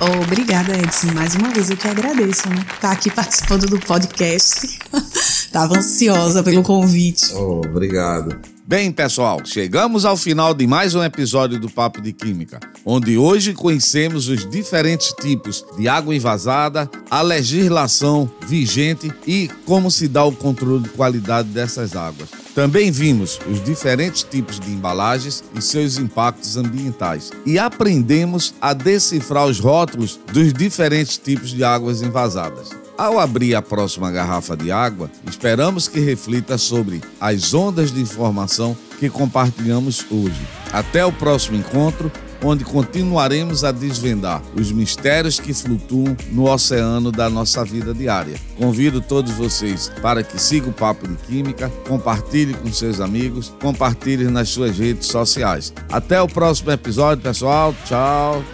Obrigada, 0.00 0.76
Edson. 0.76 1.12
Mais 1.14 1.34
uma 1.34 1.50
vez 1.50 1.70
eu 1.70 1.76
que 1.76 1.86
agradeço, 1.86 2.48
né? 2.48 2.64
Tá 2.80 2.90
aqui 2.90 3.10
participando 3.10 3.66
do 3.66 3.78
podcast. 3.78 4.78
Tava 5.52 5.78
ansiosa 5.78 6.42
pelo 6.42 6.62
convite. 6.62 7.32
Oh, 7.34 7.60
obrigado. 7.64 8.53
Bem, 8.66 8.90
pessoal, 8.90 9.42
chegamos 9.44 10.06
ao 10.06 10.16
final 10.16 10.54
de 10.54 10.66
mais 10.66 10.94
um 10.94 11.04
episódio 11.04 11.60
do 11.60 11.68
Papo 11.68 12.00
de 12.00 12.14
Química, 12.14 12.58
onde 12.82 13.18
hoje 13.18 13.52
conhecemos 13.52 14.26
os 14.26 14.48
diferentes 14.48 15.12
tipos 15.20 15.62
de 15.76 15.86
água 15.86 16.16
envasada, 16.16 16.90
a 17.10 17.20
legislação 17.20 18.30
vigente 18.46 19.12
e 19.26 19.50
como 19.66 19.90
se 19.90 20.08
dá 20.08 20.24
o 20.24 20.32
controle 20.32 20.84
de 20.84 20.88
qualidade 20.88 21.50
dessas 21.50 21.94
águas. 21.94 22.30
Também 22.54 22.90
vimos 22.90 23.38
os 23.50 23.62
diferentes 23.62 24.22
tipos 24.22 24.58
de 24.58 24.70
embalagens 24.70 25.44
e 25.54 25.60
seus 25.60 25.98
impactos 25.98 26.56
ambientais 26.56 27.30
e 27.44 27.58
aprendemos 27.58 28.54
a 28.62 28.72
decifrar 28.72 29.44
os 29.44 29.60
rótulos 29.60 30.18
dos 30.32 30.54
diferentes 30.54 31.18
tipos 31.18 31.50
de 31.50 31.62
águas 31.62 32.00
envasadas. 32.00 32.83
Ao 32.96 33.18
abrir 33.18 33.56
a 33.56 33.62
próxima 33.62 34.10
garrafa 34.10 34.56
de 34.56 34.70
água, 34.70 35.10
esperamos 35.28 35.88
que 35.88 35.98
reflita 35.98 36.56
sobre 36.56 37.00
as 37.20 37.52
ondas 37.52 37.90
de 37.90 38.00
informação 38.00 38.76
que 39.00 39.10
compartilhamos 39.10 40.06
hoje. 40.10 40.40
Até 40.72 41.04
o 41.04 41.10
próximo 41.10 41.56
encontro, 41.56 42.10
onde 42.40 42.64
continuaremos 42.64 43.64
a 43.64 43.72
desvendar 43.72 44.40
os 44.54 44.70
mistérios 44.70 45.40
que 45.40 45.52
flutuam 45.52 46.16
no 46.30 46.48
oceano 46.48 47.10
da 47.10 47.28
nossa 47.28 47.64
vida 47.64 47.92
diária. 47.92 48.36
Convido 48.56 49.00
todos 49.00 49.32
vocês 49.32 49.90
para 50.00 50.22
que 50.22 50.40
sigam 50.40 50.70
o 50.70 50.72
Papo 50.72 51.08
de 51.08 51.16
Química, 51.16 51.68
compartilhe 51.88 52.54
com 52.54 52.72
seus 52.72 53.00
amigos, 53.00 53.52
compartilhe 53.60 54.24
nas 54.26 54.50
suas 54.50 54.78
redes 54.78 55.08
sociais. 55.08 55.72
Até 55.90 56.22
o 56.22 56.28
próximo 56.28 56.70
episódio, 56.70 57.24
pessoal. 57.24 57.74
Tchau. 57.84 58.44